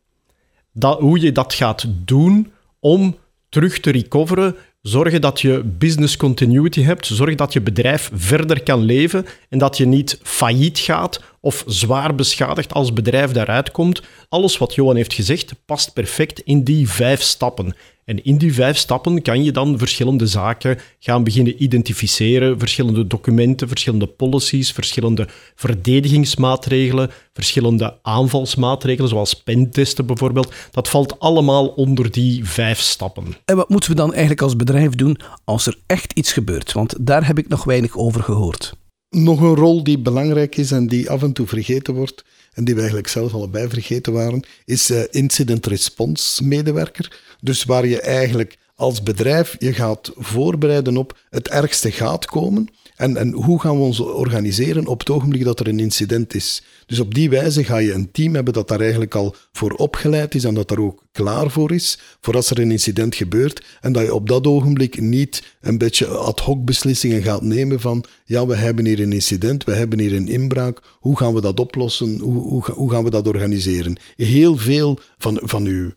dat, 0.73 0.99
hoe 0.99 1.19
je 1.19 1.31
dat 1.31 1.53
gaat 1.53 1.85
doen 2.05 2.51
om 2.79 3.17
terug 3.49 3.79
te 3.79 3.91
recoveren, 3.91 4.55
zorgen 4.81 5.21
dat 5.21 5.41
je 5.41 5.63
business 5.63 6.17
continuity 6.17 6.81
hebt, 6.81 7.05
zorg 7.05 7.35
dat 7.35 7.53
je 7.53 7.61
bedrijf 7.61 8.09
verder 8.13 8.63
kan 8.63 8.81
leven 8.81 9.25
en 9.49 9.57
dat 9.57 9.77
je 9.77 9.85
niet 9.85 10.19
failliet 10.23 10.79
gaat 10.79 11.21
of 11.47 11.63
zwaar 11.67 12.15
beschadigd 12.15 12.73
als 12.73 12.93
bedrijf 12.93 13.31
daaruit 13.31 13.71
komt. 13.71 14.01
Alles 14.29 14.57
wat 14.57 14.75
Johan 14.75 14.95
heeft 14.95 15.13
gezegd 15.13 15.53
past 15.65 15.93
perfect 15.93 16.39
in 16.39 16.63
die 16.63 16.89
vijf 16.89 17.21
stappen. 17.21 17.75
En 18.05 18.23
in 18.23 18.37
die 18.37 18.53
vijf 18.53 18.77
stappen 18.77 19.21
kan 19.21 19.43
je 19.43 19.51
dan 19.51 19.77
verschillende 19.77 20.27
zaken 20.27 20.79
gaan 20.99 21.23
beginnen 21.23 21.63
identificeren, 21.63 22.59
verschillende 22.59 23.07
documenten, 23.07 23.67
verschillende 23.67 24.07
policies, 24.07 24.71
verschillende 24.71 25.27
verdedigingsmaatregelen, 25.55 27.11
verschillende 27.33 27.97
aanvalsmaatregelen, 28.01 29.09
zoals 29.09 29.33
pentesten 29.33 30.05
bijvoorbeeld. 30.05 30.53
Dat 30.71 30.89
valt 30.89 31.19
allemaal 31.19 31.67
onder 31.67 32.11
die 32.11 32.45
vijf 32.45 32.79
stappen. 32.79 33.25
En 33.45 33.55
wat 33.55 33.69
moeten 33.69 33.89
we 33.89 33.95
dan 33.95 34.11
eigenlijk 34.11 34.41
als 34.41 34.55
bedrijf 34.55 34.95
doen 34.95 35.19
als 35.43 35.67
er 35.67 35.77
echt 35.85 36.13
iets 36.13 36.33
gebeurt? 36.33 36.71
Want 36.71 36.95
daar 36.99 37.27
heb 37.27 37.37
ik 37.37 37.47
nog 37.47 37.63
weinig 37.63 37.97
over 37.97 38.23
gehoord. 38.23 38.75
Nog 39.09 39.41
een 39.41 39.55
rol 39.55 39.83
die 39.83 39.99
belangrijk 39.99 40.57
is 40.57 40.71
en 40.71 40.87
die 40.87 41.09
af 41.09 41.23
en 41.23 41.33
toe 41.33 41.47
vergeten 41.47 41.93
wordt, 41.93 42.23
en 42.53 42.63
die 42.63 42.73
we 42.73 42.79
eigenlijk 42.79 43.09
zelf 43.09 43.33
allebei 43.33 43.69
vergeten 43.69 44.13
waren, 44.13 44.43
is 44.65 44.91
uh, 44.91 45.01
incident 45.09 45.65
response 45.65 46.43
medewerker. 46.43 47.21
Dus 47.41 47.63
waar 47.63 47.87
je 47.87 48.01
eigenlijk 48.01 48.57
als 48.75 49.03
bedrijf 49.03 49.55
je 49.59 49.73
gaat 49.73 50.11
voorbereiden 50.15 50.97
op 50.97 51.17
het 51.29 51.47
ergste 51.47 51.91
gaat 51.91 52.25
komen. 52.25 52.69
En, 52.97 53.17
en 53.17 53.31
hoe 53.31 53.59
gaan 53.59 53.77
we 53.77 53.83
ons 53.83 53.99
organiseren 53.99 54.87
op 54.87 54.99
het 54.99 55.09
ogenblik 55.09 55.43
dat 55.43 55.59
er 55.59 55.67
een 55.67 55.79
incident 55.79 56.35
is? 56.35 56.63
Dus 56.85 56.99
op 56.99 57.13
die 57.13 57.29
wijze 57.29 57.63
ga 57.63 57.77
je 57.77 57.93
een 57.93 58.11
team 58.11 58.35
hebben 58.35 58.53
dat 58.53 58.67
daar 58.67 58.79
eigenlijk 58.79 59.15
al 59.15 59.35
voor 59.51 59.71
opgeleid 59.71 60.35
is 60.35 60.43
en 60.43 60.53
dat 60.53 60.67
daar 60.67 60.79
ook 60.79 61.03
klaar 61.11 61.51
voor 61.51 61.71
is, 61.71 61.99
voor 62.21 62.35
als 62.35 62.49
er 62.49 62.59
een 62.59 62.71
incident 62.71 63.15
gebeurt. 63.15 63.65
En 63.81 63.91
dat 63.91 64.03
je 64.03 64.13
op 64.13 64.27
dat 64.27 64.47
ogenblik 64.47 65.01
niet 65.01 65.55
een 65.61 65.77
beetje 65.77 66.07
ad 66.07 66.39
hoc 66.39 66.65
beslissingen 66.65 67.21
gaat 67.21 67.41
nemen 67.41 67.79
van, 67.79 68.03
ja, 68.25 68.45
we 68.47 68.55
hebben 68.55 68.85
hier 68.85 68.99
een 68.99 69.13
incident, 69.13 69.63
we 69.63 69.73
hebben 69.73 69.99
hier 69.99 70.15
een 70.15 70.27
inbraak, 70.27 70.79
hoe 70.99 71.17
gaan 71.17 71.33
we 71.33 71.41
dat 71.41 71.59
oplossen, 71.59 72.19
hoe, 72.19 72.33
hoe, 72.33 72.63
hoe 72.71 72.91
gaan 72.91 73.03
we 73.03 73.09
dat 73.09 73.27
organiseren? 73.27 73.97
Heel 74.15 74.57
veel 74.57 74.99
van, 75.17 75.39
van 75.43 75.65
uw 75.65 75.91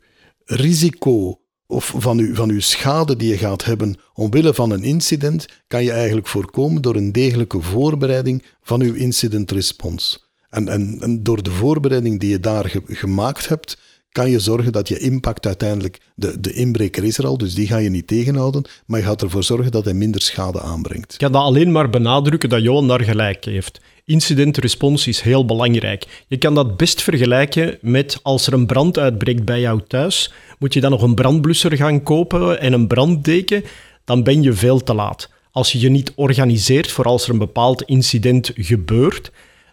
risico 0.45 1.40
of 1.71 1.93
van 1.97 2.17
uw, 2.17 2.35
van 2.35 2.49
uw 2.49 2.59
schade 2.59 3.15
die 3.15 3.29
je 3.29 3.37
gaat 3.37 3.65
hebben 3.65 3.95
omwille 4.13 4.53
van 4.53 4.71
een 4.71 4.83
incident, 4.83 5.45
kan 5.67 5.83
je 5.83 5.91
eigenlijk 5.91 6.27
voorkomen 6.27 6.81
door 6.81 6.95
een 6.95 7.11
degelijke 7.11 7.61
voorbereiding 7.61 8.43
van 8.61 8.81
uw 8.81 8.93
incident 8.93 9.51
response. 9.51 10.19
En, 10.49 10.67
en, 10.67 10.97
en 10.99 11.23
door 11.23 11.43
de 11.43 11.51
voorbereiding 11.51 12.19
die 12.19 12.29
je 12.29 12.39
daar 12.39 12.71
gemaakt 12.87 13.47
hebt, 13.47 13.77
kan 14.11 14.29
je 14.29 14.39
zorgen 14.39 14.71
dat 14.71 14.87
je 14.87 14.99
impact 14.99 15.45
uiteindelijk, 15.45 15.99
de, 16.15 16.39
de 16.39 16.53
inbreker 16.53 17.03
is 17.03 17.17
er 17.17 17.25
al, 17.25 17.37
dus 17.37 17.53
die 17.53 17.67
ga 17.67 17.77
je 17.77 17.89
niet 17.89 18.07
tegenhouden, 18.07 18.65
maar 18.85 18.99
je 18.99 19.05
gaat 19.05 19.21
ervoor 19.21 19.43
zorgen 19.43 19.71
dat 19.71 19.85
hij 19.85 19.93
minder 19.93 20.21
schade 20.21 20.61
aanbrengt. 20.61 21.13
Ik 21.13 21.19
kan 21.19 21.31
dat 21.31 21.41
alleen 21.41 21.71
maar 21.71 21.89
benadrukken 21.89 22.49
dat 22.49 22.61
Johan 22.61 22.87
daar 22.87 23.03
gelijk 23.03 23.45
heeft. 23.45 23.79
Incident 24.05 24.57
response 24.57 25.09
is 25.09 25.21
heel 25.21 25.45
belangrijk. 25.45 26.23
Je 26.27 26.37
kan 26.37 26.55
dat 26.55 26.77
best 26.77 27.01
vergelijken 27.01 27.77
met 27.81 28.19
als 28.21 28.47
er 28.47 28.53
een 28.53 28.65
brand 28.65 28.97
uitbreekt 28.97 29.45
bij 29.45 29.59
jou 29.59 29.81
thuis, 29.87 30.33
moet 30.59 30.73
je 30.73 30.81
dan 30.81 30.91
nog 30.91 31.01
een 31.01 31.15
brandblusser 31.15 31.75
gaan 31.75 32.03
kopen 32.03 32.59
en 32.59 32.73
een 32.73 32.87
branddeken, 32.87 33.63
dan 34.05 34.23
ben 34.23 34.41
je 34.41 34.53
veel 34.53 34.83
te 34.83 34.93
laat. 34.93 35.29
Als 35.51 35.71
je 35.71 35.79
je 35.79 35.89
niet 35.89 36.11
organiseert 36.15 36.91
voor 36.91 37.05
als 37.05 37.23
er 37.23 37.29
een 37.29 37.37
bepaald 37.37 37.81
incident 37.81 38.51
gebeurt, 38.55 39.31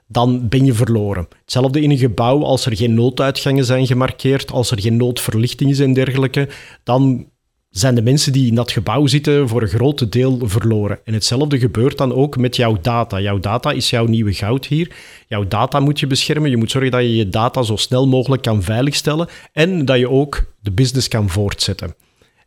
dan 0.09 0.49
ben 0.49 0.65
je 0.65 0.75
verloren. 0.75 1.29
Hetzelfde 1.41 1.81
in 1.81 1.91
een 1.91 1.99
gebouw, 1.99 2.45
als 2.45 2.67
er 2.67 2.77
geen 2.77 2.95
nooduitgangen 2.95 3.65
zijn 3.65 3.87
gemarkeerd, 3.87 4.53
als 4.53 4.71
er 4.71 4.81
geen 4.81 4.97
noodverlichting 4.97 5.71
is 5.71 5.81
en 5.81 5.93
dergelijke, 5.93 6.49
dan 6.83 7.27
zijn 7.71 7.95
de 7.95 8.03
mensen 8.03 8.33
die 8.33 8.47
in 8.47 8.55
dat 8.55 8.71
gebouw 8.71 9.07
zitten 9.07 9.49
voor 9.49 9.63
een 9.63 9.69
groot 9.69 10.13
deel 10.13 10.39
verloren. 10.43 10.99
En 11.05 11.13
hetzelfde 11.13 11.59
gebeurt 11.59 11.99
dan 11.99 12.15
ook 12.15 12.37
met 12.37 12.57
jouw 12.57 12.79
data. 12.83 13.21
Jouw 13.21 13.39
data 13.39 13.71
is 13.71 13.91
jouw 13.91 14.07
nieuwe 14.07 14.33
goud 14.33 14.67
hier. 14.67 14.97
Jouw 15.27 15.49
data 15.49 15.81
moet 15.81 16.01
je 16.01 16.07
beschermen. 16.07 16.51
Je 16.51 16.57
moet 16.57 16.71
zorgen 16.71 16.91
dat 16.91 17.01
je 17.01 17.17
je 17.17 17.29
data 17.29 17.63
zo 17.63 17.77
snel 17.77 18.07
mogelijk 18.09 18.43
kan 18.43 18.63
veiligstellen 18.63 19.29
en 19.53 19.85
dat 19.85 19.99
je 19.99 20.11
ook 20.11 20.53
de 20.61 20.73
business 20.73 21.09
kan 21.09 21.29
voortzetten. 21.29 21.95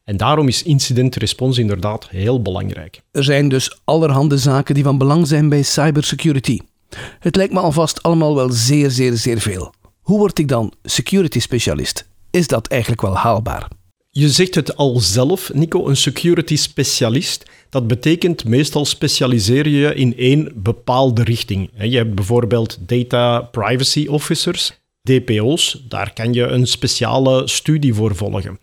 En 0.03 0.17
daarom 0.17 0.47
is 0.47 0.63
incident 0.63 1.15
response 1.15 1.61
inderdaad 1.61 2.09
heel 2.09 2.41
belangrijk. 2.41 3.01
Er 3.11 3.23
zijn 3.23 3.49
dus 3.49 3.79
allerhande 3.83 4.37
zaken 4.37 4.75
die 4.75 4.83
van 4.83 4.97
belang 4.97 5.27
zijn 5.27 5.49
bij 5.49 5.61
cybersecurity. 5.61 6.59
Het 7.19 7.35
lijkt 7.35 7.53
me 7.53 7.59
alvast 7.59 8.03
allemaal 8.03 8.35
wel 8.35 8.49
zeer, 8.49 8.91
zeer, 8.91 9.13
zeer 9.17 9.39
veel. 9.39 9.73
Hoe 10.01 10.17
word 10.17 10.39
ik 10.39 10.47
dan 10.47 10.73
security 10.83 11.39
specialist? 11.39 12.07
Is 12.31 12.47
dat 12.47 12.67
eigenlijk 12.67 13.01
wel 13.01 13.17
haalbaar? 13.17 13.67
Je 14.09 14.29
zegt 14.29 14.55
het 14.55 14.75
al 14.77 14.99
zelf, 14.99 15.53
Nico, 15.53 15.87
een 15.87 15.97
security 15.97 16.55
specialist. 16.55 17.45
Dat 17.69 17.87
betekent 17.87 18.45
meestal 18.45 18.85
specialiseer 18.85 19.67
je 19.67 19.95
in 19.95 20.17
één 20.17 20.51
bepaalde 20.55 21.23
richting. 21.23 21.69
Je 21.77 21.97
hebt 21.97 22.15
bijvoorbeeld 22.15 22.77
data 22.79 23.41
privacy 23.41 24.07
officers, 24.07 24.71
DPO's. 25.01 25.83
Daar 25.87 26.13
kan 26.13 26.33
je 26.33 26.43
een 26.43 26.67
speciale 26.67 27.47
studie 27.47 27.93
voor 27.93 28.15
volgen. 28.15 28.59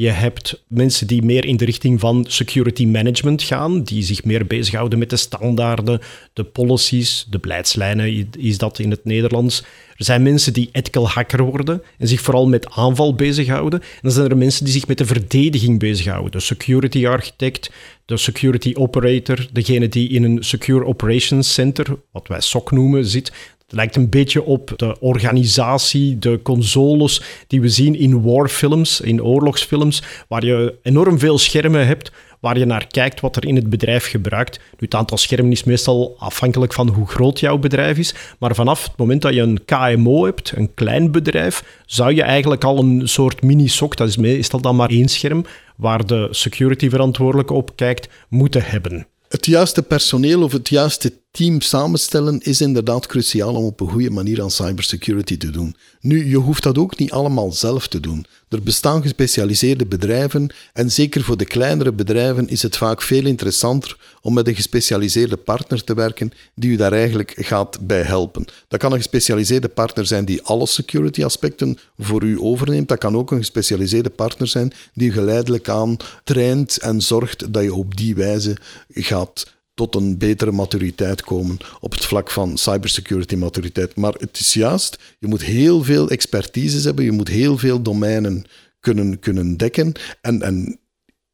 Je 0.00 0.10
hebt 0.10 0.62
mensen 0.66 1.06
die 1.06 1.22
meer 1.22 1.44
in 1.44 1.56
de 1.56 1.64
richting 1.64 2.00
van 2.00 2.24
security 2.28 2.86
management 2.86 3.42
gaan, 3.42 3.82
die 3.82 4.02
zich 4.02 4.24
meer 4.24 4.46
bezighouden 4.46 4.98
met 4.98 5.10
de 5.10 5.16
standaarden, 5.16 6.00
de 6.32 6.44
policies, 6.44 7.26
de 7.30 7.38
beleidslijnen 7.38 8.30
is 8.38 8.58
dat 8.58 8.78
in 8.78 8.90
het 8.90 9.04
Nederlands. 9.04 9.60
Er 9.96 10.04
zijn 10.04 10.22
mensen 10.22 10.52
die 10.52 10.68
ethical 10.72 11.08
hacker 11.08 11.42
worden 11.42 11.82
en 11.98 12.08
zich 12.08 12.20
vooral 12.20 12.48
met 12.48 12.70
aanval 12.70 13.14
bezighouden. 13.14 13.80
En 13.80 13.98
dan 14.02 14.12
zijn 14.12 14.30
er 14.30 14.36
mensen 14.36 14.64
die 14.64 14.74
zich 14.74 14.86
met 14.86 14.98
de 14.98 15.06
verdediging 15.06 15.78
bezighouden. 15.78 16.30
De 16.30 16.40
security 16.40 17.06
architect, 17.06 17.70
de 18.04 18.16
security 18.16 18.72
operator, 18.74 19.46
degene 19.52 19.88
die 19.88 20.08
in 20.08 20.22
een 20.22 20.44
secure 20.44 20.84
operations 20.84 21.52
center, 21.52 21.86
wat 22.12 22.28
wij 22.28 22.40
SOC 22.40 22.70
noemen, 22.70 23.06
zit. 23.06 23.32
Het 23.70 23.78
lijkt 23.78 23.96
een 23.96 24.08
beetje 24.08 24.44
op 24.44 24.72
de 24.76 24.96
organisatie, 25.00 26.18
de 26.18 26.40
consoles 26.42 27.22
die 27.46 27.60
we 27.60 27.68
zien 27.68 27.98
in 27.98 28.22
warfilms, 28.22 29.00
in 29.00 29.22
oorlogsfilms, 29.22 30.02
waar 30.28 30.44
je 30.44 30.74
enorm 30.82 31.18
veel 31.18 31.38
schermen 31.38 31.86
hebt 31.86 32.10
waar 32.40 32.58
je 32.58 32.64
naar 32.64 32.86
kijkt 32.86 33.20
wat 33.20 33.36
er 33.36 33.46
in 33.46 33.56
het 33.56 33.70
bedrijf 33.70 34.06
gebruikt. 34.06 34.58
Nu, 34.58 34.76
het 34.78 34.94
aantal 34.94 35.18
schermen 35.18 35.52
is 35.52 35.64
meestal 35.64 36.16
afhankelijk 36.18 36.72
van 36.72 36.88
hoe 36.88 37.06
groot 37.06 37.40
jouw 37.40 37.58
bedrijf 37.58 37.98
is, 37.98 38.14
maar 38.38 38.54
vanaf 38.54 38.84
het 38.84 38.96
moment 38.96 39.22
dat 39.22 39.34
je 39.34 39.40
een 39.40 39.64
KMO 39.64 40.24
hebt, 40.24 40.52
een 40.56 40.74
klein 40.74 41.12
bedrijf, 41.12 41.64
zou 41.86 42.14
je 42.14 42.22
eigenlijk 42.22 42.64
al 42.64 42.78
een 42.78 43.08
soort 43.08 43.42
mini-SOC, 43.42 43.96
dat 43.96 44.08
is 44.08 44.16
meestal 44.16 44.60
dan 44.60 44.76
maar 44.76 44.90
één 44.90 45.08
scherm, 45.08 45.44
waar 45.76 46.06
de 46.06 46.28
security 46.30 46.88
verantwoordelijke 46.88 47.52
op 47.52 47.76
kijkt, 47.76 48.08
moeten 48.28 48.62
hebben. 48.64 49.06
Het 49.28 49.46
juiste 49.46 49.82
personeel 49.82 50.42
of 50.42 50.52
het 50.52 50.68
juiste 50.68 51.12
team 51.30 51.60
samenstellen 51.60 52.40
is 52.40 52.60
inderdaad 52.60 53.06
cruciaal 53.06 53.54
om 53.54 53.64
op 53.64 53.80
een 53.80 53.90
goede 53.90 54.10
manier 54.10 54.42
aan 54.42 54.50
cybersecurity 54.50 55.36
te 55.36 55.50
doen. 55.50 55.76
Nu, 56.00 56.28
je 56.28 56.36
hoeft 56.36 56.62
dat 56.62 56.78
ook 56.78 56.98
niet 56.98 57.10
allemaal 57.10 57.52
zelf 57.52 57.88
te 57.88 58.00
doen. 58.00 58.26
Er 58.48 58.62
bestaan 58.62 59.02
gespecialiseerde 59.02 59.86
bedrijven 59.86 60.54
en 60.72 60.90
zeker 60.90 61.22
voor 61.22 61.36
de 61.36 61.44
kleinere 61.44 61.92
bedrijven 61.92 62.48
is 62.48 62.62
het 62.62 62.76
vaak 62.76 63.02
veel 63.02 63.26
interessanter 63.26 63.96
om 64.22 64.34
met 64.34 64.48
een 64.48 64.54
gespecialiseerde 64.54 65.36
partner 65.36 65.84
te 65.84 65.94
werken 65.94 66.32
die 66.54 66.70
u 66.70 66.76
daar 66.76 66.92
eigenlijk 66.92 67.34
gaat 67.36 67.86
bij 67.86 68.02
helpen. 68.02 68.44
Dat 68.68 68.80
kan 68.80 68.92
een 68.92 68.98
gespecialiseerde 68.98 69.68
partner 69.68 70.06
zijn 70.06 70.24
die 70.24 70.42
alle 70.42 70.66
security 70.66 71.24
aspecten 71.24 71.78
voor 71.98 72.22
u 72.22 72.40
overneemt. 72.40 72.88
Dat 72.88 72.98
kan 72.98 73.16
ook 73.16 73.30
een 73.30 73.38
gespecialiseerde 73.38 74.10
partner 74.10 74.48
zijn 74.48 74.72
die 74.94 75.08
u 75.08 75.12
geleidelijk 75.12 75.68
aan 75.68 75.96
traint 76.24 76.78
en 76.78 77.00
zorgt 77.00 77.52
dat 77.52 77.62
je 77.62 77.74
op 77.74 77.96
die 77.96 78.14
wijze 78.14 78.56
gaat 78.88 79.58
tot 79.80 79.94
een 79.94 80.18
betere 80.18 80.52
maturiteit 80.52 81.22
komen 81.22 81.56
op 81.80 81.92
het 81.92 82.04
vlak 82.04 82.30
van 82.30 82.58
cybersecurity 82.58 83.34
maturiteit. 83.34 83.96
Maar 83.96 84.12
het 84.18 84.38
is 84.38 84.54
juist, 84.54 84.98
je 85.18 85.26
moet 85.26 85.42
heel 85.42 85.82
veel 85.82 86.08
expertises 86.08 86.84
hebben, 86.84 87.04
je 87.04 87.12
moet 87.12 87.28
heel 87.28 87.58
veel 87.58 87.82
domeinen 87.82 88.44
kunnen, 88.80 89.18
kunnen 89.18 89.56
dekken 89.56 89.92
en, 90.20 90.42
en 90.42 90.78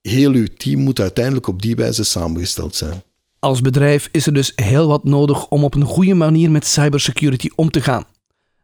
heel 0.01 0.33
uw 0.33 0.47
team 0.57 0.81
moet 0.81 1.01
uiteindelijk 1.01 1.47
op 1.47 1.63
die 1.63 1.77
wijze 1.77 2.05
samengesteld 2.05 2.75
zijn. 2.75 3.03
Als 3.39 3.61
bedrijf 3.61 4.09
is 4.13 4.27
er 4.27 4.35
dus 4.35 4.53
heel 4.55 4.87
wat 4.89 5.05
nodig 5.05 5.49
om 5.49 5.65
op 5.65 5.75
een 5.75 5.85
goede 5.85 6.15
manier 6.15 6.51
met 6.51 6.67
cybersecurity 6.67 7.49
om 7.55 7.71
te 7.71 7.81
gaan. 7.81 8.05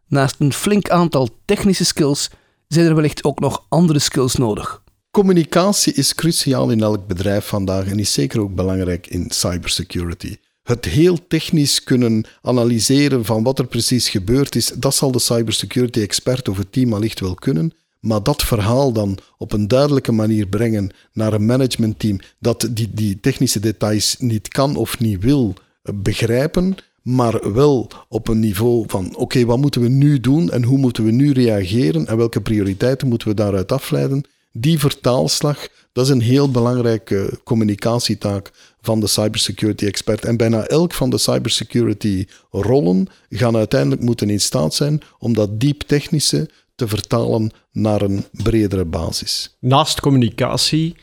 Naast 0.09 0.37
een 0.39 0.53
flink 0.53 0.91
aantal 0.91 1.29
technische 1.45 1.85
skills 1.85 2.31
zijn 2.69 2.87
er 2.87 2.95
wellicht 2.95 3.25
ook 3.25 3.41
nog 3.41 3.65
andere 3.69 3.99
skills 3.99 4.35
nodig. 4.35 4.82
Communicatie 5.13 5.93
is 5.95 6.15
cruciaal 6.15 6.71
in 6.71 6.83
elk 6.83 7.07
bedrijf 7.07 7.47
vandaag 7.47 7.87
en 7.87 7.99
is 7.99 8.13
zeker 8.13 8.41
ook 8.41 8.55
belangrijk 8.55 9.07
in 9.07 9.27
cybersecurity. 9.29 10.37
Het 10.63 10.85
heel 10.85 11.27
technisch 11.29 11.85
kunnen 11.85 12.25
analyseren 12.43 13.25
van 13.25 13.43
wat 13.43 13.59
er 13.59 13.67
precies 13.67 14.09
gebeurd 14.09 14.55
is, 14.55 14.73
dat 14.77 14.95
zal 14.95 15.13
de 15.13 15.19
cybersecurity 15.19 16.01
expert 16.01 16.49
of 16.49 16.57
het 16.57 16.73
team 16.73 16.93
allicht 16.93 17.21
wel 17.21 17.35
kunnen. 17.35 17.73
Maar 18.01 18.23
dat 18.23 18.43
verhaal 18.43 18.93
dan 18.93 19.19
op 19.39 19.53
een 19.53 19.69
duidelijke 19.69 20.13
manier 20.13 20.47
brengen 20.47 20.91
naar 21.13 21.33
een 21.33 21.47
managementteam 21.47 22.21
dat 22.39 22.69
die, 22.71 22.91
die 22.93 23.21
technische 23.21 23.61
details 23.61 24.17
niet 24.19 24.49
kan 24.49 24.77
of 24.77 24.99
niet 24.99 25.23
wil 25.23 25.55
begrijpen, 25.95 26.77
maar 27.03 27.53
wel 27.53 27.91
op 28.09 28.29
een 28.29 28.41
niveau 28.41 28.85
van 28.87 29.17
oké, 29.17 29.45
wat 29.45 29.59
moeten 29.59 29.81
we 29.81 29.89
nu 29.89 30.21
doen 30.21 30.51
en 30.51 30.65
hoe 30.65 30.79
moeten 30.79 31.05
we 31.05 31.11
nu 31.11 31.33
reageren 31.33 32.07
en 32.07 32.17
welke 32.17 32.41
prioriteiten 32.41 33.09
moeten 33.09 33.29
we 33.29 33.35
daaruit 33.35 33.73
afleiden, 33.73 34.25
die 34.53 34.79
vertaalslag, 34.79 35.69
dat 35.93 36.05
is 36.05 36.11
een 36.11 36.21
heel 36.21 36.51
belangrijke 36.51 37.41
communicatietaak 37.45 38.51
van 38.81 39.01
de 39.01 39.07
cybersecurity 39.07 39.87
expert. 39.87 40.25
En 40.25 40.37
bijna 40.37 40.67
elk 40.67 40.93
van 40.93 41.11
de 41.11 41.19
cybersecurity 41.19 42.27
rollen 42.51 43.07
gaan 43.31 43.57
uiteindelijk 43.57 44.03
moeten 44.03 44.31
in 44.31 44.41
staat 44.41 44.75
zijn 44.75 45.03
om 45.19 45.35
dat 45.35 45.61
diep 45.61 45.81
technische 45.81 46.51
te 46.75 46.89
vertalen 46.89 47.51
naar 47.73 48.03
een 48.03 48.25
bredere 48.31 48.85
basis. 48.85 49.57
Naast 49.61 50.01
communicatie 50.01 50.97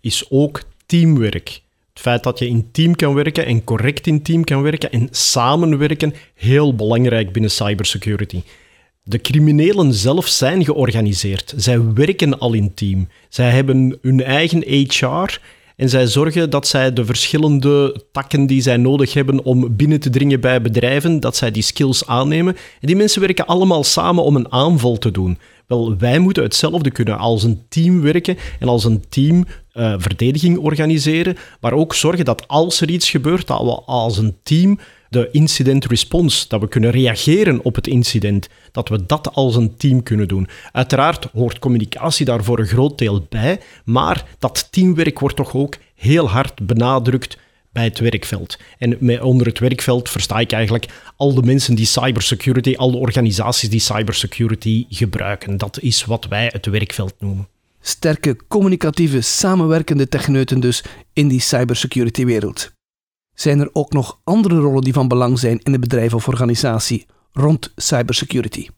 is 0.00 0.30
ook 0.30 0.62
teamwerk. 0.86 1.62
Het 1.92 2.02
feit 2.02 2.22
dat 2.22 2.38
je 2.38 2.46
in 2.46 2.68
team 2.70 2.94
kan 2.94 3.14
werken 3.14 3.46
en 3.46 3.64
correct 3.64 4.06
in 4.06 4.22
team 4.22 4.44
kan 4.44 4.62
werken 4.62 4.92
en 4.92 5.08
samenwerken, 5.10 6.14
heel 6.34 6.74
belangrijk 6.74 7.32
binnen 7.32 7.50
cybersecurity. 7.50 8.42
De 9.04 9.20
criminelen 9.20 9.94
zelf 9.94 10.26
zijn 10.26 10.64
georganiseerd. 10.64 11.54
Zij 11.56 11.92
werken 11.92 12.38
al 12.38 12.52
in 12.52 12.74
team. 12.74 13.08
Zij 13.28 13.50
hebben 13.50 13.98
hun 14.02 14.22
eigen 14.22 14.62
HR 14.68 15.38
en 15.76 15.88
zij 15.88 16.06
zorgen 16.06 16.50
dat 16.50 16.66
zij 16.66 16.92
de 16.92 17.04
verschillende 17.04 18.04
takken 18.12 18.46
die 18.46 18.62
zij 18.62 18.76
nodig 18.76 19.14
hebben 19.14 19.44
om 19.44 19.76
binnen 19.76 20.00
te 20.00 20.10
dringen 20.10 20.40
bij 20.40 20.62
bedrijven, 20.62 21.20
dat 21.20 21.36
zij 21.36 21.50
die 21.50 21.62
skills 21.62 22.06
aannemen. 22.06 22.56
En 22.80 22.86
die 22.86 22.96
mensen 22.96 23.20
werken 23.20 23.46
allemaal 23.46 23.84
samen 23.84 24.24
om 24.24 24.36
een 24.36 24.52
aanval 24.52 24.98
te 24.98 25.10
doen. 25.10 25.38
Wel, 25.66 25.96
wij 25.98 26.18
moeten 26.18 26.42
hetzelfde 26.42 26.90
kunnen 26.90 27.18
als 27.18 27.42
een 27.42 27.62
team 27.68 28.00
werken 28.00 28.36
en 28.60 28.68
als 28.68 28.84
een 28.84 29.04
team 29.08 29.44
uh, 29.74 29.94
verdediging 29.98 30.58
organiseren, 30.58 31.36
maar 31.60 31.72
ook 31.72 31.94
zorgen 31.94 32.24
dat 32.24 32.48
als 32.48 32.80
er 32.80 32.90
iets 32.90 33.10
gebeurt, 33.10 33.46
dat 33.46 33.60
we 33.62 33.82
als 33.86 34.18
een 34.18 34.36
team 34.42 34.78
de 35.12 35.28
incident 35.30 35.84
response, 35.84 36.48
dat 36.48 36.60
we 36.60 36.68
kunnen 36.68 36.90
reageren 36.90 37.64
op 37.64 37.74
het 37.74 37.86
incident, 37.86 38.48
dat 38.72 38.88
we 38.88 39.06
dat 39.06 39.34
als 39.34 39.56
een 39.56 39.76
team 39.76 40.02
kunnen 40.02 40.28
doen. 40.28 40.48
Uiteraard 40.72 41.28
hoort 41.32 41.58
communicatie 41.58 42.24
daar 42.24 42.44
voor 42.44 42.58
een 42.58 42.66
groot 42.66 42.98
deel 42.98 43.26
bij, 43.28 43.60
maar 43.84 44.24
dat 44.38 44.68
teamwerk 44.70 45.18
wordt 45.18 45.36
toch 45.36 45.54
ook 45.54 45.76
heel 45.94 46.28
hard 46.28 46.66
benadrukt 46.66 47.38
bij 47.72 47.84
het 47.84 47.98
werkveld. 47.98 48.58
En 48.78 49.22
onder 49.22 49.46
het 49.46 49.58
werkveld 49.58 50.10
versta 50.10 50.38
ik 50.38 50.52
eigenlijk 50.52 50.86
al 51.16 51.34
de 51.34 51.42
mensen 51.42 51.74
die 51.74 51.86
cybersecurity, 51.86 52.74
al 52.76 52.90
de 52.90 52.98
organisaties 52.98 53.70
die 53.70 53.80
cybersecurity 53.80 54.86
gebruiken. 54.88 55.56
Dat 55.56 55.78
is 55.80 56.04
wat 56.04 56.26
wij 56.28 56.48
het 56.52 56.66
werkveld 56.66 57.14
noemen. 57.18 57.48
Sterke, 57.80 58.36
communicatieve, 58.48 59.20
samenwerkende 59.20 60.08
techneuten 60.08 60.60
dus 60.60 60.84
in 61.12 61.28
die 61.28 61.40
cybersecurity-wereld. 61.40 62.72
Zijn 63.34 63.60
er 63.60 63.70
ook 63.72 63.92
nog 63.92 64.20
andere 64.24 64.58
rollen 64.58 64.82
die 64.82 64.92
van 64.92 65.08
belang 65.08 65.38
zijn 65.38 65.60
in 65.62 65.74
een 65.74 65.80
bedrijf 65.80 66.14
of 66.14 66.28
organisatie 66.28 67.06
rond 67.32 67.72
cybersecurity? 67.76 68.68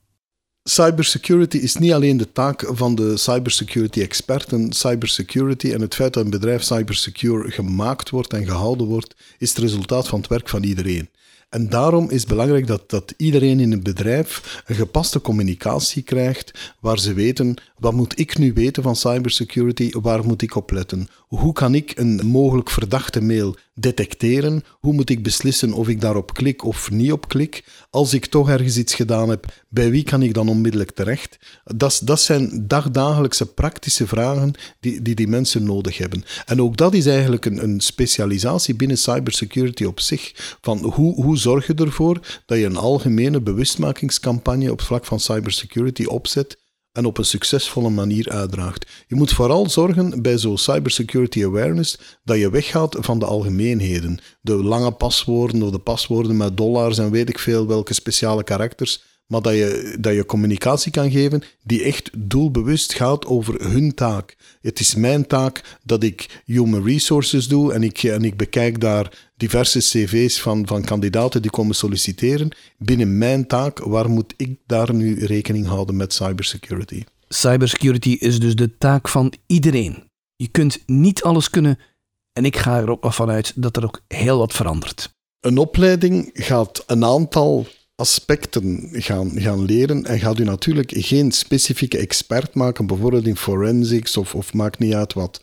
Cybersecurity 0.62 1.56
is 1.56 1.76
niet 1.76 1.92
alleen 1.92 2.16
de 2.16 2.32
taak 2.32 2.70
van 2.72 2.94
de 2.94 3.16
cybersecurity 3.16 4.00
experten. 4.00 4.72
Cybersecurity 4.72 5.72
en 5.72 5.80
het 5.80 5.94
feit 5.94 6.12
dat 6.12 6.24
een 6.24 6.30
bedrijf 6.30 6.62
cybersecure 6.62 7.50
gemaakt 7.50 8.10
wordt 8.10 8.32
en 8.32 8.46
gehouden 8.46 8.86
wordt, 8.86 9.14
is 9.38 9.48
het 9.48 9.58
resultaat 9.58 10.08
van 10.08 10.18
het 10.18 10.28
werk 10.28 10.48
van 10.48 10.62
iedereen. 10.62 11.08
En 11.54 11.68
daarom 11.68 12.10
is 12.10 12.20
het 12.20 12.28
belangrijk 12.28 12.66
dat, 12.66 12.90
dat 12.90 13.14
iedereen 13.16 13.60
in 13.60 13.72
een 13.72 13.82
bedrijf 13.82 14.62
een 14.66 14.74
gepaste 14.74 15.20
communicatie 15.20 16.02
krijgt, 16.02 16.74
waar 16.80 16.98
ze 16.98 17.12
weten, 17.12 17.54
wat 17.78 17.92
moet 17.92 18.18
ik 18.18 18.38
nu 18.38 18.52
weten 18.52 18.82
van 18.82 18.96
cybersecurity, 18.96 19.90
waar 20.00 20.24
moet 20.24 20.42
ik 20.42 20.56
op 20.56 20.70
letten? 20.70 21.08
Hoe 21.18 21.52
kan 21.52 21.74
ik 21.74 21.92
een 21.96 22.26
mogelijk 22.26 22.70
verdachte 22.70 23.22
mail 23.22 23.56
detecteren? 23.74 24.62
Hoe 24.70 24.92
moet 24.92 25.10
ik 25.10 25.22
beslissen 25.22 25.72
of 25.72 25.88
ik 25.88 26.00
daarop 26.00 26.34
klik 26.34 26.64
of 26.64 26.90
niet 26.90 27.12
op 27.12 27.28
klik? 27.28 27.64
Als 27.90 28.14
ik 28.14 28.26
toch 28.26 28.48
ergens 28.48 28.76
iets 28.76 28.94
gedaan 28.94 29.28
heb, 29.28 29.46
bij 29.68 29.90
wie 29.90 30.02
kan 30.02 30.22
ik 30.22 30.34
dan 30.34 30.48
onmiddellijk 30.48 30.90
terecht? 30.90 31.38
Dat, 31.64 32.00
dat 32.04 32.20
zijn 32.20 32.64
dagdagelijkse 32.66 33.46
praktische 33.46 34.06
vragen 34.06 34.52
die, 34.80 35.02
die 35.02 35.14
die 35.14 35.28
mensen 35.28 35.64
nodig 35.64 35.98
hebben. 35.98 36.24
En 36.46 36.62
ook 36.62 36.76
dat 36.76 36.94
is 36.94 37.06
eigenlijk 37.06 37.44
een, 37.44 37.62
een 37.62 37.80
specialisatie 37.80 38.74
binnen 38.74 38.98
cybersecurity 38.98 39.84
op 39.84 40.00
zich. 40.00 40.56
Van 40.60 40.78
hoe, 40.78 41.14
hoe 41.22 41.38
zorg 41.38 41.66
je 41.66 41.74
ervoor 41.74 42.42
dat 42.46 42.58
je 42.58 42.64
een 42.64 42.76
algemene 42.76 43.40
bewustmakingscampagne 43.40 44.72
op 44.72 44.80
vlak 44.80 45.04
van 45.04 45.20
cybersecurity 45.20 46.04
opzet 46.04 46.62
en 46.94 47.04
op 47.04 47.18
een 47.18 47.24
succesvolle 47.24 47.90
manier 47.90 48.30
uitdraagt. 48.30 48.86
Je 49.06 49.14
moet 49.14 49.32
vooral 49.32 49.70
zorgen 49.70 50.22
bij 50.22 50.38
zo'n 50.38 50.58
cybersecurity 50.58 51.44
awareness 51.44 51.98
dat 52.24 52.38
je 52.38 52.50
weggaat 52.50 52.96
van 53.00 53.18
de 53.18 53.24
algemeenheden. 53.24 54.18
De 54.40 54.54
lange 54.54 54.92
paswoorden 54.92 55.62
of 55.62 55.70
de 55.70 55.78
paswoorden 55.78 56.36
met 56.36 56.56
dollars 56.56 56.98
en 56.98 57.10
weet 57.10 57.28
ik 57.28 57.38
veel 57.38 57.66
welke 57.66 57.94
speciale 57.94 58.44
karakters 58.44 59.02
maar 59.26 59.42
dat 59.42 59.52
je, 59.52 59.96
dat 60.00 60.14
je 60.14 60.26
communicatie 60.26 60.92
kan 60.92 61.10
geven 61.10 61.42
die 61.62 61.82
echt 61.82 62.10
doelbewust 62.16 62.94
gaat 62.94 63.26
over 63.26 63.68
hun 63.68 63.94
taak. 63.94 64.36
Het 64.60 64.80
is 64.80 64.94
mijn 64.94 65.26
taak 65.26 65.78
dat 65.82 66.02
ik 66.02 66.42
human 66.44 66.84
resources 66.84 67.48
doe 67.48 67.72
en 67.72 67.82
ik, 67.82 68.02
en 68.02 68.24
ik 68.24 68.36
bekijk 68.36 68.80
daar 68.80 69.30
diverse 69.36 69.78
cv's 69.78 70.40
van, 70.40 70.66
van 70.66 70.84
kandidaten 70.84 71.42
die 71.42 71.50
komen 71.50 71.74
solliciteren. 71.74 72.48
Binnen 72.78 73.18
mijn 73.18 73.46
taak, 73.46 73.78
waar 73.78 74.10
moet 74.10 74.34
ik 74.36 74.58
daar 74.66 74.94
nu 74.94 75.24
rekening 75.24 75.66
houden 75.66 75.96
met 75.96 76.12
cybersecurity? 76.12 77.04
Cybersecurity 77.28 78.10
is 78.10 78.38
dus 78.38 78.56
de 78.56 78.76
taak 78.78 79.08
van 79.08 79.32
iedereen. 79.46 80.10
Je 80.36 80.48
kunt 80.48 80.82
niet 80.86 81.22
alles 81.22 81.50
kunnen 81.50 81.78
en 82.32 82.44
ik 82.44 82.56
ga 82.56 82.78
er 82.78 82.90
ook 82.90 83.02
nog 83.02 83.14
vanuit 83.14 83.52
dat 83.56 83.76
er 83.76 83.84
ook 83.84 84.00
heel 84.08 84.38
wat 84.38 84.52
verandert. 84.52 85.12
Een 85.40 85.58
opleiding 85.58 86.30
gaat 86.32 86.82
een 86.86 87.04
aantal 87.04 87.66
aspecten 87.96 88.88
gaan, 88.92 89.30
gaan 89.34 89.64
leren 89.64 90.04
en 90.04 90.18
gaat 90.18 90.38
u 90.38 90.44
natuurlijk 90.44 90.92
geen 90.96 91.32
specifieke 91.32 91.98
expert 91.98 92.54
maken, 92.54 92.86
bijvoorbeeld 92.86 93.26
in 93.26 93.36
forensics 93.36 94.16
of, 94.16 94.34
of 94.34 94.52
maakt 94.52 94.78
niet 94.78 94.94
uit 94.94 95.12
wat. 95.12 95.40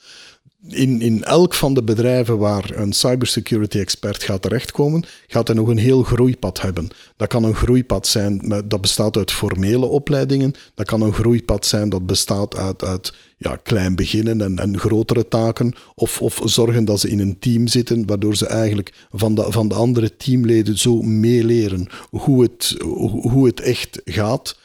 In, 0.68 1.02
in 1.02 1.24
elk 1.24 1.54
van 1.54 1.74
de 1.74 1.84
bedrijven 1.84 2.38
waar 2.38 2.72
een 2.76 2.94
cybersecurity 2.94 3.80
expert 3.80 4.24
gaat 4.24 4.42
terechtkomen, 4.42 5.04
gaat 5.28 5.48
hij 5.48 5.56
nog 5.56 5.68
een 5.68 5.78
heel 5.78 6.04
groeipad 6.04 6.62
hebben. 6.62 6.88
Dat 7.18 7.28
kan 7.28 7.44
een 7.44 7.56
groeipad 7.56 8.08
zijn 8.08 8.64
dat 8.66 8.82
bestaat 8.82 9.18
uit 9.18 9.32
formele 9.32 9.86
opleidingen, 9.86 10.54
dat 10.76 10.86
kan 10.86 11.02
een 11.02 11.14
groeipad 11.14 11.66
zijn 11.66 11.90
dat 11.90 12.06
bestaat 12.06 12.56
uit, 12.56 12.84
uit 12.84 13.14
ja, 13.38 13.56
klein 13.56 13.96
beginnen 13.96 14.42
en, 14.42 14.60
en 14.60 14.80
grotere 14.80 15.28
taken. 15.28 15.74
Of, 15.96 16.22
of 16.22 16.42
zorgen 16.44 16.86
dat 16.86 17.00
ze 17.00 17.10
in 17.10 17.20
een 17.20 17.40
team 17.40 17.68
zitten, 17.68 18.06
waardoor 18.06 18.36
ze 18.36 18.46
eigenlijk 18.48 18.94
van 19.12 19.36
de, 19.36 19.46
van 19.50 19.68
de 19.68 19.76
andere 19.76 20.18
teamleden 20.18 20.78
zo 20.78 21.02
meeleren 21.02 21.88
hoe 22.10 22.42
het, 22.42 22.76
hoe 23.22 23.46
het 23.46 23.60
echt 23.60 24.02
gaat. 24.06 24.60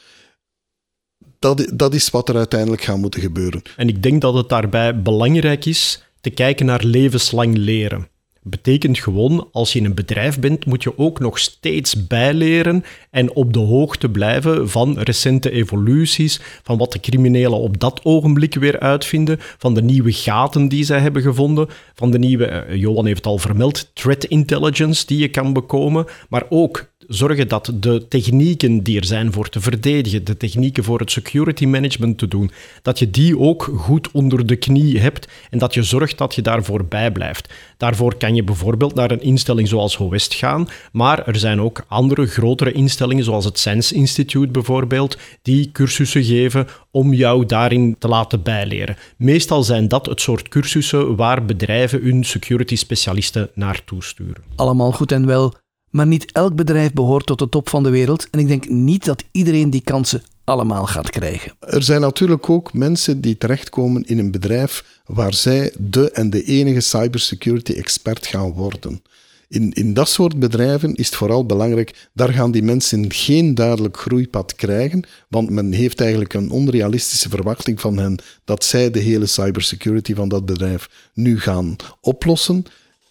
Dat, 1.75 1.95
is 1.95 2.11
wat 2.11 2.29
er 2.29 2.37
uiteindelijk 2.37 2.83
gaat 2.83 2.97
moeten 2.97 3.21
gebeuren. 3.21 3.63
En 3.77 3.89
ik 3.89 4.03
denk 4.03 4.21
dat 4.21 4.35
het 4.35 4.49
daarbij 4.49 5.03
belangrijk 5.03 5.65
is 5.65 6.03
te 6.21 6.31
kijken 6.31 6.67
naar 6.67 6.85
levenslang 6.85 7.57
leren 7.57 8.09
betekent 8.49 8.99
gewoon, 8.99 9.49
als 9.53 9.73
je 9.73 9.79
in 9.79 9.85
een 9.85 9.95
bedrijf 9.95 10.39
bent, 10.39 10.67
moet 10.67 10.83
je 10.83 10.99
ook 10.99 11.21
nog 11.21 11.39
steeds 11.39 12.07
bijleren 12.07 12.85
en 13.11 13.33
op 13.33 13.53
de 13.53 13.59
hoogte 13.59 14.09
blijven 14.09 14.69
van 14.69 14.99
recente 14.99 15.51
evoluties, 15.51 16.41
van 16.63 16.79
wat 16.79 16.93
de 16.93 17.01
criminelen 17.01 17.59
op 17.59 17.81
dat 17.81 18.01
ogenblik 18.03 18.55
weer 18.55 18.81
uitvinden, 18.81 19.39
van 19.41 19.75
de 19.75 19.83
nieuwe 19.83 20.13
gaten 20.13 20.69
die 20.69 20.85
zij 20.85 20.99
hebben 20.99 21.23
gevonden, 21.23 21.69
van 21.95 22.11
de 22.11 22.19
nieuwe, 22.19 22.47
eh, 22.47 22.81
Johan 22.81 23.07
heeft 23.07 23.19
het 23.19 23.27
al 23.27 23.39
vermeld, 23.39 23.91
threat 23.95 24.25
intelligence 24.25 25.07
die 25.07 25.19
je 25.19 25.29
kan 25.29 25.53
bekomen, 25.53 26.07
maar 26.29 26.45
ook 26.49 26.95
zorgen 27.09 27.49
dat 27.49 27.73
de 27.75 28.09
technieken 28.09 28.83
die 28.83 28.99
er 28.99 29.05
zijn 29.05 29.33
voor 29.33 29.49
te 29.49 29.61
verdedigen, 29.61 30.25
de 30.25 30.37
technieken 30.37 30.85
voor 30.85 30.99
het 30.99 31.11
security 31.11 31.67
management 31.67 32.19
te 32.19 32.29
doen, 32.29 32.51
dat 32.83 32.99
je 32.99 33.11
die 33.11 33.39
ook 33.39 33.71
goed 33.77 34.11
onder 34.11 34.47
de 34.47 34.57
knie 34.57 35.01
hebt 35.01 35.29
en 35.51 35.59
dat 35.59 35.75
je 35.75 35.83
zorgt 35.83 36.19
dat 36.19 36.35
je 36.35 36.43
daarvoor 36.43 36.85
bijblijft. 36.85 37.55
Daarvoor 37.77 38.17
kan 38.17 38.35
je 38.35 38.45
bijvoorbeeld 38.45 38.95
naar 38.95 39.11
een 39.11 39.23
instelling 39.23 39.69
zoals 39.69 39.97
HOWEST 39.97 40.35
gaan, 40.35 40.69
maar 40.93 41.27
er 41.27 41.37
zijn 41.37 41.61
ook 41.61 41.85
andere 41.89 42.27
grotere 42.27 42.73
instellingen 42.73 43.25
zoals 43.25 43.45
het 43.45 43.59
Sense 43.59 43.95
Institute 43.95 44.51
bijvoorbeeld, 44.51 45.19
die 45.43 45.71
cursussen 45.73 46.25
geven 46.25 46.67
om 46.91 47.13
jou 47.15 47.47
daarin 47.47 47.97
te 47.99 48.09
laten 48.09 48.43
bijleren. 48.43 48.97
Meestal 49.17 49.63
zijn 49.63 49.89
dat 49.89 50.07
het 50.07 50.21
soort 50.21 50.49
cursussen 50.49 51.17
waar 51.17 51.45
bedrijven 51.45 52.03
hun 52.03 52.25
security 52.25 52.77
specialisten 52.77 53.51
naartoe 53.55 54.05
sturen. 54.05 54.43
Allemaal 54.57 54.93
goed 54.93 55.13
en 55.13 55.27
wel 55.27 55.55
maar 55.97 56.07
niet 56.07 56.33
elk 56.33 56.55
bedrijf 56.55 56.93
behoort 56.93 57.27
tot 57.27 57.39
de 57.39 57.49
top 57.49 57.69
van 57.69 57.83
de 57.83 57.91
wereld 57.91 58.31
en 58.31 58.39
ik 58.39 58.49
denk 58.49 58.69
niet 58.69 59.05
dat 59.05 59.25
iedereen 59.31 59.71
die 59.71 59.81
kansen 59.81 60.23
allemaal 60.45 60.87
gaat 60.87 61.11
krijgen. 61.11 61.53
Er 61.61 61.83
zijn 61.83 62.01
natuurlijk 62.01 62.51
ook 62.51 62.73
mensen 62.73 63.21
die 63.21 63.39
terechtkomen 63.39 64.05
in 64.05 64.19
een 64.19 64.31
bedrijf 64.31 65.01
waar 65.07 65.35
zij 65.35 65.73
de 65.79 66.11
en 66.11 66.31
de 66.31 66.43
enige 66.45 66.81
cybersecurity 66.81 67.73
expert 67.73 68.27
gaan 68.27 68.53
worden. 68.53 69.03
In, 69.49 69.73
in 69.73 69.95
dat 69.95 70.09
soort 70.09 70.39
bedrijven 70.39 70.95
is 70.95 71.07
het 71.07 71.17
vooral 71.17 71.47
belangrijk, 71.47 72.09
daar 72.13 72.33
gaan 72.33 72.51
die 72.51 72.63
mensen 72.63 73.13
geen 73.13 73.55
duidelijk 73.55 73.97
groeipad 73.97 74.55
krijgen, 74.55 75.05
want 75.29 75.51
men 75.51 75.73
heeft 75.73 76.01
eigenlijk 76.01 76.35
een 76.35 76.51
onrealistische 76.51 77.29
verwachting 77.29 77.81
van 77.81 77.97
hen 77.99 78.19
dat 78.45 78.65
zij 78.65 78.91
de 78.91 78.99
hele 78.99 79.27
cybersecurity 79.27 80.15
van 80.15 80.29
dat 80.29 80.47
bedrijf 80.47 81.11
nu 81.15 81.41
gaan 81.41 81.77
oplossen 82.01 82.65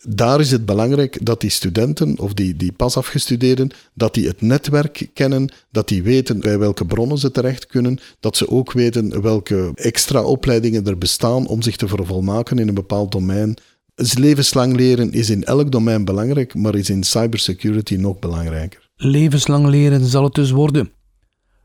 daar 0.07 0.39
is 0.39 0.51
het 0.51 0.65
belangrijk 0.65 1.25
dat 1.25 1.41
die 1.41 1.49
studenten 1.49 2.19
of 2.19 2.33
die, 2.33 2.55
die 2.55 2.71
pas 2.71 2.97
afgestudeerden, 2.97 3.71
dat 3.93 4.13
die 4.13 4.27
het 4.27 4.41
netwerk 4.41 5.09
kennen, 5.13 5.51
dat 5.71 5.87
die 5.87 6.03
weten 6.03 6.39
bij 6.39 6.59
welke 6.59 6.85
bronnen 6.85 7.17
ze 7.17 7.31
terecht 7.31 7.65
kunnen, 7.65 7.99
dat 8.19 8.37
ze 8.37 8.49
ook 8.49 8.71
weten 8.71 9.21
welke 9.21 9.71
extra 9.75 10.23
opleidingen 10.23 10.85
er 10.85 10.97
bestaan 10.97 11.47
om 11.47 11.61
zich 11.61 11.75
te 11.75 11.87
vervolmaken 11.87 12.59
in 12.59 12.67
een 12.67 12.73
bepaald 12.73 13.11
domein. 13.11 13.57
Levenslang 13.95 14.75
leren 14.75 15.11
is 15.11 15.29
in 15.29 15.43
elk 15.43 15.71
domein 15.71 16.05
belangrijk, 16.05 16.53
maar 16.55 16.75
is 16.75 16.89
in 16.89 17.03
cybersecurity 17.03 17.95
nog 17.95 18.19
belangrijker. 18.19 18.89
Levenslang 18.95 19.67
leren 19.67 20.05
zal 20.05 20.23
het 20.23 20.33
dus 20.33 20.51
worden. 20.51 20.91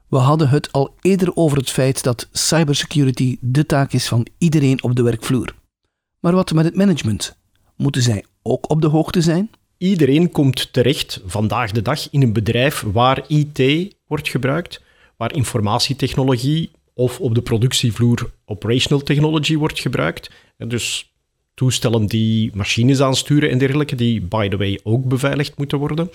We 0.09 0.17
hadden 0.17 0.49
het 0.49 0.73
al 0.73 0.95
eerder 1.01 1.37
over 1.37 1.59
het 1.59 1.71
feit 1.71 2.03
dat 2.03 2.29
cybersecurity 2.33 3.37
de 3.41 3.67
taak 3.67 3.93
is 3.93 4.09
van 4.09 4.27
iedereen 4.39 4.83
op 4.83 4.97
de 4.97 5.03
werkvloer. 5.03 5.55
Maar 6.21 6.35
wat 6.35 6.53
met 6.53 6.65
het 6.65 6.77
management? 6.77 7.39
Moeten 7.81 8.03
zij 8.03 8.25
ook 8.43 8.71
op 8.71 8.81
de 8.81 8.87
hoogte 8.87 9.21
zijn? 9.21 9.51
Iedereen 9.79 10.31
komt 10.31 10.73
terecht 10.73 11.21
vandaag 11.27 11.71
de 11.71 11.83
dag 11.83 12.11
in 12.11 12.23
een 12.23 12.33
bedrijf 12.33 12.85
waar 12.93 13.25
IT 13.29 13.95
wordt 14.07 14.29
gebruikt, 14.29 14.83
waar 15.17 15.35
informatietechnologie 15.35 16.71
of 16.95 17.21
op 17.21 17.35
de 17.35 17.43
productievloer 17.43 18.31
operational 18.45 19.03
technology 19.03 19.57
wordt 19.57 19.81
gebruikt. 19.81 20.31
Dus 20.57 21.13
toestellen 21.55 22.07
die 22.07 22.51
machines 22.55 23.01
aansturen 23.01 23.51
en 23.51 23.59
dergelijke, 23.59 23.95
die 23.95 24.21
by 24.21 24.49
the 24.49 24.57
way 24.57 24.81
ook 24.83 25.05
beveiligd 25.05 25.59
moeten 25.59 25.79
worden. 25.79 26.11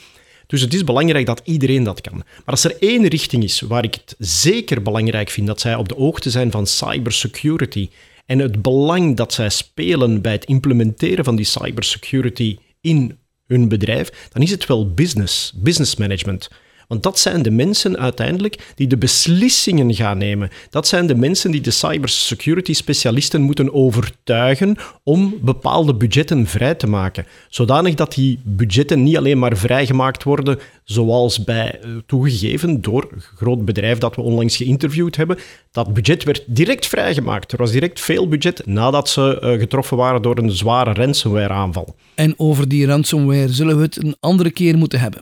Dus 0.47 0.62
het 0.62 0.73
is 0.73 0.84
belangrijk 0.84 1.25
dat 1.25 1.41
iedereen 1.43 1.84
dat 1.84 2.01
kan. 2.01 2.17
Maar 2.17 2.25
als 2.45 2.63
er 2.63 2.78
één 2.80 3.08
richting 3.08 3.43
is 3.43 3.62
waar 3.62 3.84
ik 3.84 3.93
het 3.93 4.15
zeker 4.19 4.82
belangrijk 4.82 5.30
vind 5.30 5.47
dat 5.47 5.60
zij 5.60 5.75
op 5.75 5.89
de 5.89 5.95
hoogte 5.95 6.30
zijn 6.30 6.51
van 6.51 6.67
cybersecurity 6.67 7.89
en 8.26 8.40
het 8.40 8.62
belang 8.62 9.16
dat 9.16 9.34
zij 9.34 9.50
spelen 9.50 10.22
bij 10.22 10.32
het 10.32 10.46
implementeren 10.46 11.26
van 11.26 11.36
die 11.36 11.46
cybersecurity 11.46 12.58
in 12.82 13.18
hun 13.48 13.68
bedrijf, 13.68 14.30
dan 14.32 14.42
is 14.42 14.52
het 14.52 14.66
wel 14.66 14.94
business, 14.94 15.54
business 15.56 15.96
management. 15.96 16.50
Want 16.88 17.04
dat 17.04 17.19
zijn 17.19 17.41
de 17.41 17.52
mensen 17.52 17.98
uiteindelijk 17.98 18.74
die 18.76 18.88
de 18.88 18.98
beslissingen 18.98 19.93
gaan 19.93 20.17
nemen. 20.17 20.50
Dat 20.69 20.88
zijn 20.88 21.08
de 21.08 21.15
mensen 21.15 21.52
die 21.52 21.62
de 21.62 21.71
cybersecurity 21.71 22.74
specialisten 22.74 23.41
moeten 23.41 23.74
overtuigen 23.74 24.78
om 25.04 25.38
bepaalde 25.41 25.95
budgetten 25.95 26.48
vrij 26.48 26.76
te 26.76 26.88
maken. 26.88 27.26
Zodanig 27.50 27.93
dat 27.93 28.13
die 28.13 28.39
budgetten 28.43 29.04
niet 29.04 29.17
alleen 29.17 29.39
maar 29.39 29.58
vrijgemaakt 29.58 30.24
worden, 30.24 30.60
zoals 30.84 31.43
bij 31.43 31.80
eh, 31.80 31.89
toegegeven 32.06 32.82
door 32.82 33.08
een 33.12 33.21
groot 33.21 33.65
bedrijf 33.65 33.98
dat 33.98 34.15
we 34.15 34.21
onlangs 34.21 34.58
geïnterviewd 34.58 35.15
hebben. 35.15 35.38
Dat 35.71 35.93
budget 35.93 36.24
werd 36.24 36.43
direct 36.48 36.86
vrijgemaakt. 36.88 37.52
Er 37.52 37.58
was 37.58 37.71
direct 37.71 38.02
veel 38.02 38.28
budget 38.28 38.65
nadat 38.65 39.10
ze 39.10 39.39
eh, 39.39 39.60
getroffen 39.60 39.98
waren 39.98 40.21
door 40.21 40.38
een 40.38 40.52
zware 40.52 40.93
ransomware-aanval. 40.93 41.95
En 42.15 42.34
over 42.38 42.67
die 42.67 42.86
ransomware 42.86 43.54
zullen 43.54 43.78
we 43.78 43.84
het 43.84 44.04
een 44.04 44.15
andere 44.19 44.52
keer 44.52 44.78
moeten 44.78 45.00
hebben. 45.00 45.21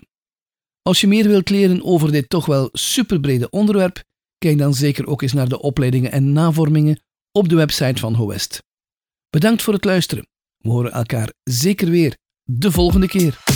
Als 0.83 1.01
je 1.01 1.07
meer 1.07 1.27
wilt 1.27 1.49
leren 1.49 1.83
over 1.83 2.11
dit 2.11 2.29
toch 2.29 2.45
wel 2.45 2.69
superbrede 2.71 3.49
onderwerp, 3.49 4.03
kijk 4.37 4.57
dan 4.57 4.73
zeker 4.73 5.07
ook 5.07 5.21
eens 5.21 5.33
naar 5.33 5.49
de 5.49 5.61
opleidingen 5.61 6.11
en 6.11 6.31
navormingen 6.31 7.01
op 7.31 7.49
de 7.49 7.55
website 7.55 7.99
van 7.99 8.13
HOWEST. 8.13 8.63
Bedankt 9.29 9.61
voor 9.61 9.73
het 9.73 9.85
luisteren. 9.85 10.27
We 10.57 10.69
horen 10.69 10.91
elkaar 10.91 11.33
zeker 11.43 11.89
weer 11.89 12.17
de 12.43 12.71
volgende 12.71 13.07
keer. 13.07 13.52